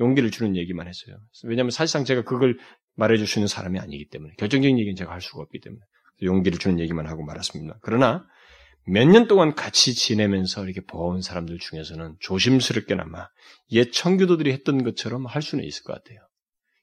용기를 0.00 0.30
주는 0.30 0.56
얘기만 0.56 0.88
했어요. 0.88 1.16
왜냐하면 1.44 1.70
사실상 1.70 2.04
제가 2.04 2.22
그걸 2.22 2.58
말해줄 2.94 3.26
수 3.26 3.38
있는 3.38 3.48
사람이 3.48 3.78
아니기 3.78 4.08
때문에 4.08 4.34
결정적인 4.38 4.78
얘기는 4.78 4.94
제가 4.96 5.12
할 5.12 5.20
수가 5.20 5.42
없기 5.42 5.60
때문에 5.60 5.80
용기를 6.22 6.58
주는 6.58 6.78
얘기만 6.80 7.06
하고 7.06 7.24
말았습니다. 7.24 7.78
그러나 7.82 8.24
몇 8.86 9.06
년 9.08 9.26
동안 9.28 9.54
같이 9.54 9.94
지내면서 9.94 10.64
이렇게 10.64 10.80
본 10.86 11.22
사람들 11.22 11.58
중에서는 11.58 12.16
조심스럽게나마 12.20 13.28
옛 13.72 13.90
청교도들이 13.90 14.52
했던 14.52 14.84
것처럼 14.84 15.26
할 15.26 15.40
수는 15.42 15.64
있을 15.64 15.84
것 15.84 15.94
같아요. 15.94 16.18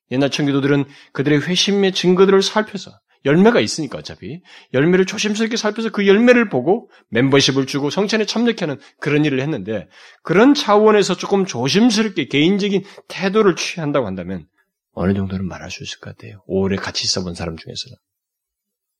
옛날 0.10 0.30
청교도들은 0.30 0.86
그들의 1.14 1.42
회심의 1.48 1.94
증거들을 1.94 2.42
살펴서 2.42 2.92
열매가 3.24 3.60
있으니까 3.60 4.00
어차피 4.00 4.42
열매를 4.74 5.06
조심스럽게 5.06 5.56
살펴서 5.56 5.90
그 5.90 6.08
열매를 6.08 6.50
보고 6.50 6.90
멤버십을 7.10 7.68
주고 7.68 7.92
성찬에 7.92 8.26
참여하는 8.26 8.80
그런 9.00 9.24
일을 9.24 9.40
했는데 9.42 9.88
그런 10.24 10.56
차원에서 10.56 11.16
조금 11.16 11.46
조심스럽게 11.46 12.26
개인적인 12.26 12.84
태도를 13.10 13.56
취한다고 13.56 14.08
한다면 14.08 14.48
어느 14.92 15.14
정도는 15.14 15.48
말할 15.48 15.72
수 15.72 15.84
있을 15.84 16.00
것 16.00 16.16
같아요. 16.16 16.44
오래 16.46 16.76
같이 16.76 17.06
있어본 17.06 17.36
사람 17.36 17.56
중에서는. 17.58 17.96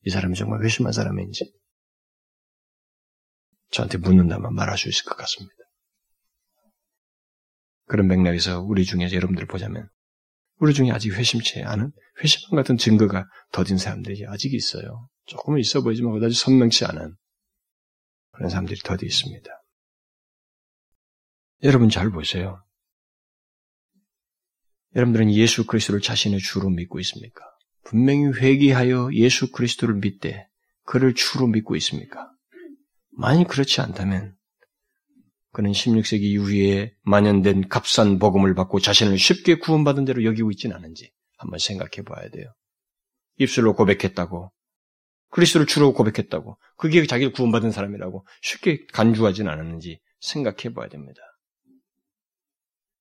이 0.04 0.10
사람이 0.10 0.36
정말 0.36 0.64
회심한 0.64 0.94
사람인지 0.94 1.54
저한테 3.70 3.98
묻는다면 3.98 4.54
말할 4.54 4.78
수 4.78 4.90
있을 4.90 5.06
것 5.06 5.16
같습니다. 5.16 5.56
그런 7.86 8.08
맥락에서 8.08 8.62
우리 8.62 8.86
중에 8.86 9.12
여러분들 9.12 9.46
보자면 9.48 9.90
우리 10.60 10.74
중에 10.74 10.92
아직 10.92 11.14
회심치 11.14 11.62
않은 11.64 11.92
회심한 12.24 12.62
같은 12.62 12.78
증거가 12.78 13.26
더딘 13.52 13.78
사람들이 13.78 14.26
아직 14.28 14.54
있어요. 14.54 15.10
조금은 15.26 15.60
있어 15.60 15.82
보이지만 15.82 16.14
그다지 16.14 16.36
선명치 16.36 16.86
않은 16.86 17.16
그런 18.32 18.50
사람들이 18.50 18.80
더디 18.80 19.06
있습니다. 19.06 19.50
여러분 21.64 21.90
잘 21.90 22.10
보세요. 22.10 22.64
여러분들은 24.96 25.32
예수 25.34 25.66
그리스도를 25.66 26.02
자신의 26.02 26.40
주로 26.40 26.70
믿고 26.70 27.00
있습니까? 27.00 27.46
분명히 27.84 28.26
회개하여 28.26 29.12
예수 29.14 29.52
그리스도를 29.52 29.96
믿되 29.96 30.48
그를 30.86 31.16
주로 31.16 31.48
믿고 31.48 31.76
있습니까? 31.78 32.32
만약 33.12 33.48
그렇지 33.48 33.82
않다면 33.82 34.36
그는 35.54 35.72
16세기 35.72 36.22
이후에 36.22 36.94
만연된 37.02 37.68
값싼 37.70 38.20
복음을 38.20 38.54
받고 38.56 38.80
자신을 38.80 39.18
쉽게 39.18 39.56
구원받은 39.56 40.06
대로 40.06 40.24
여기고 40.24 40.52
있지는 40.52 40.76
않은지 40.76 41.12
한번 41.38 41.60
생각해 41.60 42.04
봐야 42.06 42.30
돼요. 42.30 42.54
입술로 43.38 43.76
고백했다고 43.76 44.52
그리스도를 45.30 45.68
주로 45.68 45.94
고백했다고 45.94 46.58
그게 46.76 47.06
자기를 47.06 47.32
구원받은 47.34 47.72
사람이라고 47.72 48.26
쉽게 48.42 48.86
간주하진 48.94 49.48
않았는지 49.48 50.00
생각해 50.20 50.74
봐야 50.74 50.88
됩니다. 50.90 51.22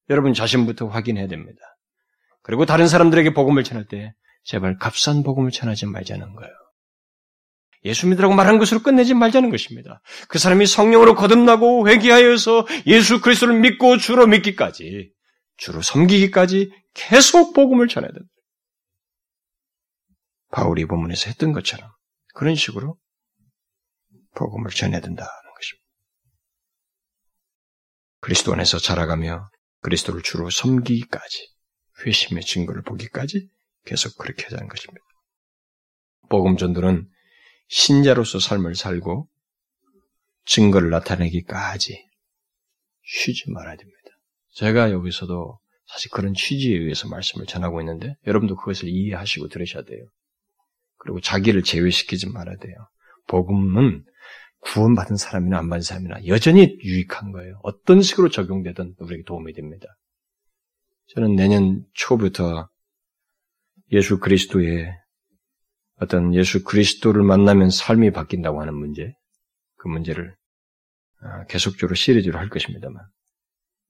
여러분 0.09 0.34
자신부터 0.34 0.88
확인해야 0.88 1.28
됩니다. 1.28 1.61
그리고 2.51 2.66
다른 2.66 2.88
사람들에게 2.88 3.32
복음을 3.32 3.62
전할 3.62 3.84
때 3.84 4.12
제발 4.42 4.76
값싼 4.76 5.22
복음을 5.22 5.53
전하지 5.53 5.86
말자는 5.86 6.34
거예요. 6.34 6.53
예수 7.84 8.09
믿으라고 8.09 8.34
말한 8.34 8.59
것으로 8.59 8.82
끝내지 8.82 9.14
말자는 9.14 9.51
것입니다. 9.51 10.03
그 10.26 10.40
사람이 10.40 10.66
성령으로 10.66 11.14
거듭나고 11.14 11.88
회개하여서 11.88 12.66
예수 12.88 13.20
그리스도를 13.20 13.61
믿고 13.61 13.98
주로 13.98 14.26
믿기까지, 14.26 15.12
주로 15.59 15.80
섬기기까지 15.80 16.72
계속 16.92 17.55
복음을 17.55 17.86
전해야 17.86 18.11
된다. 18.11 18.28
바울이 20.51 20.86
본문에서 20.86 21.26
했던 21.28 21.53
것처럼 21.53 21.88
그런 22.34 22.57
식으로 22.57 22.98
복음을 24.34 24.72
전해야 24.72 25.01
된다는 25.01 25.30
것입니다. 25.57 25.86
그리스도 28.18 28.53
안에서 28.55 28.78
자라가며 28.78 29.48
그리스도를 29.82 30.24
주로 30.24 30.51
섬기기까지 30.51 31.49
회심의 32.05 32.42
증거를 32.44 32.82
보기까지 32.82 33.48
계속 33.84 34.16
그렇게 34.16 34.44
하자는 34.44 34.68
것입니다. 34.68 35.05
복음 36.28 36.57
전도는 36.57 37.09
신자로서 37.68 38.38
삶을 38.38 38.74
살고 38.74 39.28
증거를 40.44 40.90
나타내기까지 40.90 42.05
쉬지 43.03 43.51
말아야 43.51 43.76
됩니다. 43.76 43.98
제가 44.53 44.90
여기서도 44.90 45.59
사실 45.86 46.11
그런 46.11 46.34
취지에 46.34 46.78
의해서 46.78 47.09
말씀을 47.09 47.46
전하고 47.46 47.80
있는데 47.80 48.14
여러분도 48.26 48.57
그것을 48.57 48.88
이해하시고 48.88 49.48
들으셔야 49.48 49.82
돼요. 49.84 50.07
그리고 50.98 51.20
자기를 51.20 51.62
제외시키지 51.62 52.28
말아야 52.28 52.57
돼요. 52.57 52.74
복음은 53.26 54.05
구원받은 54.61 55.16
사람이나 55.16 55.59
안 55.59 55.68
받은 55.68 55.82
사람이나 55.82 56.26
여전히 56.26 56.76
유익한 56.82 57.32
거예요. 57.32 57.59
어떤 57.62 58.03
식으로 58.03 58.28
적용되든 58.28 58.94
우리에게 58.98 59.24
도움이 59.24 59.53
됩니다. 59.55 59.86
저는 61.14 61.34
내년 61.34 61.84
초부터 61.92 62.68
예수 63.90 64.20
그리스도의 64.20 64.96
어떤 65.96 66.32
예수 66.34 66.62
그리스도를 66.62 67.24
만나면 67.24 67.70
삶이 67.70 68.12
바뀐다고 68.12 68.61
하는 68.61 68.74
문제, 68.74 69.12
그 69.76 69.88
문제를 69.88 70.36
아, 71.22 71.44
계속적으로 71.46 71.96
시리즈로 71.96 72.38
할 72.38 72.48
것입니다만, 72.48 73.02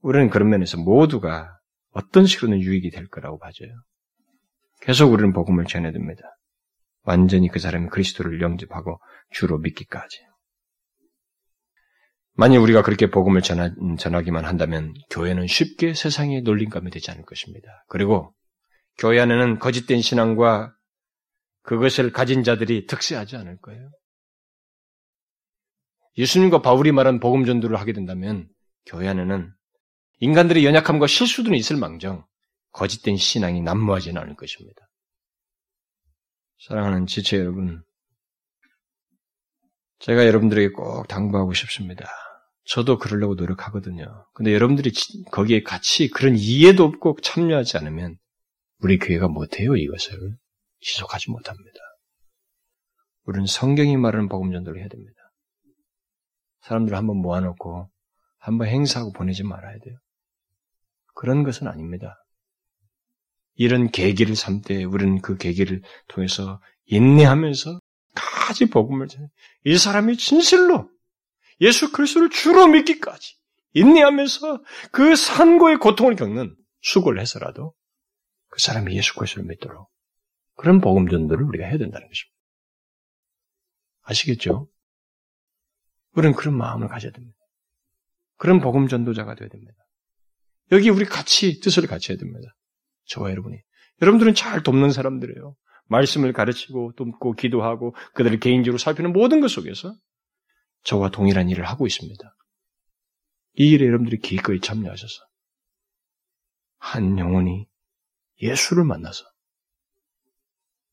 우리는 0.01 0.31
그런 0.31 0.49
면에서 0.49 0.79
모두가 0.79 1.59
어떤 1.93 2.25
식으로는 2.25 2.63
유익이 2.63 2.91
될 2.91 3.07
거라고 3.09 3.39
봐져요. 3.39 3.71
계속 4.81 5.13
우리는 5.13 5.33
복음을 5.35 5.67
전해야 5.67 5.93
됩니다. 5.93 6.23
완전히 7.03 7.49
그 7.49 7.59
사람이 7.59 7.91
그리스도를 7.91 8.41
영접하고 8.41 8.99
주로 9.31 9.59
믿기까지. 9.59 10.21
만약 12.41 12.63
우리가 12.63 12.81
그렇게 12.81 13.11
복음을 13.11 13.43
전하, 13.43 13.71
전하기만 13.99 14.47
한다면 14.47 14.95
교회는 15.11 15.47
쉽게 15.47 15.93
세상의 15.93 16.41
놀림감이 16.41 16.91
되지 16.91 17.11
않을 17.11 17.27
것입니다. 17.27 17.85
그리고 17.87 18.35
교회 18.97 19.21
안에는 19.21 19.59
거짓된 19.59 20.01
신앙과 20.01 20.75
그것을 21.61 22.13
가진 22.13 22.43
자들이 22.43 22.87
득세하지 22.87 23.37
않을 23.37 23.59
거예요. 23.59 23.91
예수님과 26.17 26.63
바울이 26.63 26.93
말한 26.93 27.21
복음 27.21 27.45
전도를 27.45 27.79
하게 27.79 27.93
된다면 27.93 28.49
교회 28.87 29.07
안에는 29.07 29.53
인간들의 30.21 30.65
연약함과 30.65 31.09
실수들은 31.09 31.55
있을 31.59 31.77
망정 31.77 32.25
거짓된 32.73 33.19
신앙이 33.19 33.61
난무하지는 33.61 34.19
않을 34.19 34.35
것입니다. 34.37 34.89
사랑하는 36.67 37.07
지체 37.07 37.37
여러분, 37.37 37.83
제가 39.99 40.27
여러분들에게 40.27 40.73
꼭 40.73 41.07
당부하고 41.07 41.53
싶습니다. 41.53 42.09
저도 42.65 42.99
그러려고 42.99 43.35
노력하거든요. 43.35 44.27
근데 44.35 44.53
여러분들이 44.55 44.93
거기에 45.31 45.63
같이 45.63 46.09
그런 46.09 46.37
이해도 46.37 46.85
없고 46.85 47.19
참여하지 47.23 47.79
않으면 47.79 48.17
우리 48.79 48.99
교회가 48.99 49.29
못해요, 49.29 49.77
이것을. 49.77 50.37
지속하지 50.81 51.31
못합니다. 51.31 51.79
우리는 53.25 53.47
성경이 53.47 53.97
말하는 53.97 54.29
복음 54.29 54.53
전도를 54.53 54.81
해야 54.81 54.89
됩니다. 54.89 55.15
사람들을 56.63 56.97
한번 56.97 57.19
모아놓고 57.19 57.91
한번 58.39 58.69
행사하고 58.69 59.13
보내지 59.13 59.43
말아야 59.45 59.79
돼요. 59.79 59.99
그런 61.15 61.43
것은 61.43 61.69
아닙니다. 61.69 62.17
이런 63.55 63.91
계기를 63.91 64.37
삼때 64.37 64.85
우리는 64.85 65.21
그 65.21 65.37
계기를 65.37 65.83
통해서 66.09 66.63
인내하면서 66.87 67.79
가지 68.15 68.67
복음을 68.71 69.07
전해. 69.07 69.29
이 69.65 69.77
사람이 69.77 70.17
진실로 70.17 70.89
예수 71.61 71.93
그리스도를 71.93 72.31
주로 72.31 72.67
믿기까지 72.67 73.37
인내하면서 73.75 74.63
그 74.93 75.15
산고의 75.15 75.79
고통을 75.79 76.17
겪는 76.17 76.57
수고를 76.81 77.21
해서라도 77.21 77.75
그 78.49 78.61
사람이 78.61 78.97
예수 78.97 79.15
그리스도를 79.15 79.47
믿도록 79.49 79.91
그런 80.57 80.81
복음 80.81 81.09
전도를 81.09 81.45
우리가 81.45 81.65
해야 81.65 81.79
된다는 81.79 82.07
것입니다. 82.09 82.37
아시겠죠? 84.03 84.69
우리는 86.13 86.35
그런 86.35 86.57
마음을 86.57 86.89
가져야 86.89 87.13
됩니다. 87.13 87.37
그런 88.37 88.61
복음 88.61 88.89
전도자가 88.89 89.35
되어야 89.35 89.49
됩니다. 89.49 89.73
여기 90.73 90.89
우리 90.91 91.05
같이 91.05 91.61
뜻을 91.61 91.87
같이 91.87 92.13
해야 92.13 92.19
됩니다. 92.19 92.57
저와 93.07 93.31
여러분이. 93.31 93.59
여러분들은 94.03 94.35
잘 94.35 94.63
돕는 94.63 94.91
사람들이에요. 94.91 95.57
말씀을 95.87 96.33
가르치고 96.33 96.93
돕고 96.97 97.35
기도하고 97.35 97.95
그들을 98.15 98.41
개인적으로 98.41 98.79
살피는 98.79 99.13
모든 99.13 99.41
것 99.41 99.49
속에서 99.51 99.95
저와 100.83 101.11
동일한 101.11 101.49
일을 101.49 101.65
하고 101.65 101.87
있습니다. 101.87 102.37
이 103.55 103.71
일에 103.71 103.87
여러분들이 103.87 104.21
기꺼이 104.21 104.61
참여하셔서 104.61 105.15
한 106.79 107.19
영혼이 107.19 107.67
예수를 108.41 108.85
만나서 108.85 109.25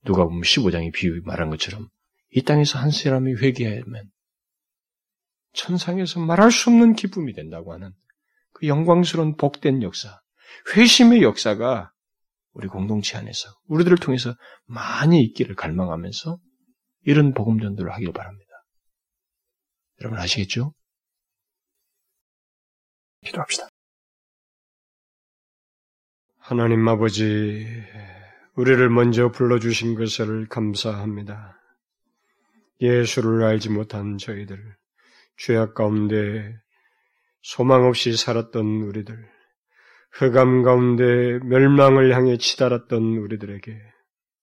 누가 0.04 0.24
보면 0.26 0.42
15장의 0.42 0.94
비유 0.94 1.22
말한 1.24 1.50
것처럼 1.50 1.90
이 2.32 2.42
땅에서 2.42 2.80
한 2.80 2.92
사람이 2.92 3.36
회개하면 3.36 4.12
천상에서 5.54 6.20
말할 6.20 6.52
수 6.52 6.70
없는 6.70 6.94
기쁨이 6.94 7.34
된다고 7.34 7.74
하는 7.74 7.92
그 8.54 8.68
영광스러운 8.68 9.36
복된 9.36 9.82
역사, 9.84 10.20
회심의 10.76 11.22
역사가 11.24 11.92
우리 12.54 12.68
공동체 12.68 13.18
안에서 13.18 13.50
우리들을 13.68 13.98
통해서 13.98 14.36
많이 14.66 15.22
있기를 15.24 15.56
갈망하면서 15.56 16.40
이런 17.04 17.34
복음 17.34 17.60
전도를 17.60 17.94
하길 17.94 18.12
바랍니다. 18.14 18.47
여러분 20.02 20.20
아시겠죠? 20.20 20.74
기도합시다. 23.24 23.68
하나님 26.38 26.88
아버지, 26.88 27.68
우리를 28.56 28.90
먼저 28.90 29.32
불러주신 29.32 29.96
것을 29.96 30.48
감사합니다. 30.48 31.60
예수를 32.80 33.44
알지 33.44 33.70
못한 33.70 34.18
저희들, 34.18 34.78
죄악 35.36 35.74
가운데 35.74 36.56
소망 37.42 37.86
없이 37.86 38.16
살았던 38.16 38.66
우리들, 38.84 39.30
흑암 40.12 40.64
가운데 40.64 41.40
멸망을 41.44 42.16
향해 42.16 42.38
치달았던 42.38 43.18
우리들에게 43.18 43.80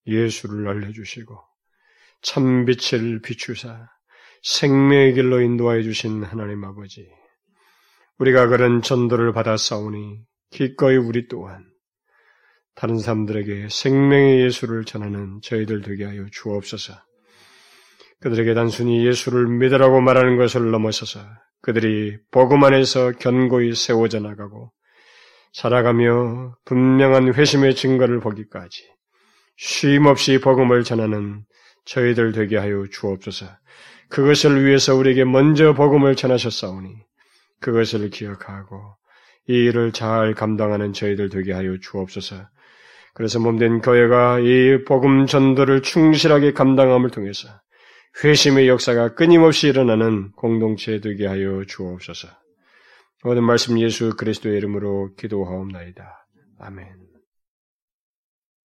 예수를 0.07 0.69
알려주시고 0.69 1.41
참 2.23 2.65
빛을 2.65 3.23
비추사 3.23 3.94
생명의 4.45 5.15
길로 5.15 5.41
인도하여 5.41 5.81
주신 5.81 6.23
하나님 6.23 6.65
아버지, 6.65 7.09
우리가 8.19 8.47
그런 8.49 8.83
전도를 8.83 9.33
받아 9.33 9.57
싸우니 9.57 10.19
기꺼이 10.51 10.97
우리 10.99 11.29
또한 11.29 11.65
다른 12.75 12.99
사람들에게 12.99 13.69
생명의 13.71 14.43
예수를 14.43 14.85
전하는 14.85 15.41
저희들 15.43 15.81
되게 15.81 16.05
하여 16.05 16.27
주옵소서. 16.31 16.93
그들에게 18.21 18.53
단순히 18.53 19.07
예수를 19.07 19.47
믿으라고 19.47 20.03
말하는 20.03 20.37
것을 20.37 20.71
넘어서서 20.71 21.21
그들이 21.63 22.19
복음 22.31 22.65
안에서 22.65 23.13
견고히 23.13 23.75
세워져 23.75 24.21
나가고 24.21 24.73
살아가며 25.55 26.59
분명한 26.67 27.33
회심의 27.33 27.77
증거를 27.77 28.21
보기까지 28.21 28.91
쉼 29.57 30.07
없이 30.07 30.39
복음을 30.39 30.85
전하는 30.85 31.47
저희들 31.87 32.33
되게 32.33 32.59
하여 32.59 32.85
주옵소서. 32.91 33.47
그것을 34.15 34.65
위해서 34.65 34.95
우리에게 34.95 35.25
먼저 35.25 35.75
복음을 35.75 36.15
전하셨사오니 36.15 36.89
그것을 37.61 38.11
기억하고 38.11 38.95
이 39.49 39.55
일을 39.65 39.91
잘 39.91 40.35
감당하는 40.35 40.93
저희들 40.93 41.31
되게 41.31 41.53
하여 41.53 41.77
주옵소서. 41.81 42.37
그래서 43.15 43.41
몸된 43.41 43.81
교회가 43.81 44.39
이 44.39 44.85
복음 44.85 45.27
전도를 45.27 45.83
충실하게 45.83 46.53
감당함을 46.53 47.11
통해서 47.11 47.49
회심의 48.23 48.69
역사가 48.69 49.15
끊임없이 49.15 49.67
일어나는 49.67 50.31
공동체 50.37 51.01
되게 51.01 51.27
하여 51.27 51.65
주옵소서. 51.67 52.29
모든 53.25 53.43
말씀 53.43 53.81
예수 53.81 54.15
그리스도의 54.17 54.57
이름으로 54.59 55.15
기도하옵나이다. 55.17 56.05
아멘. 56.61 57.04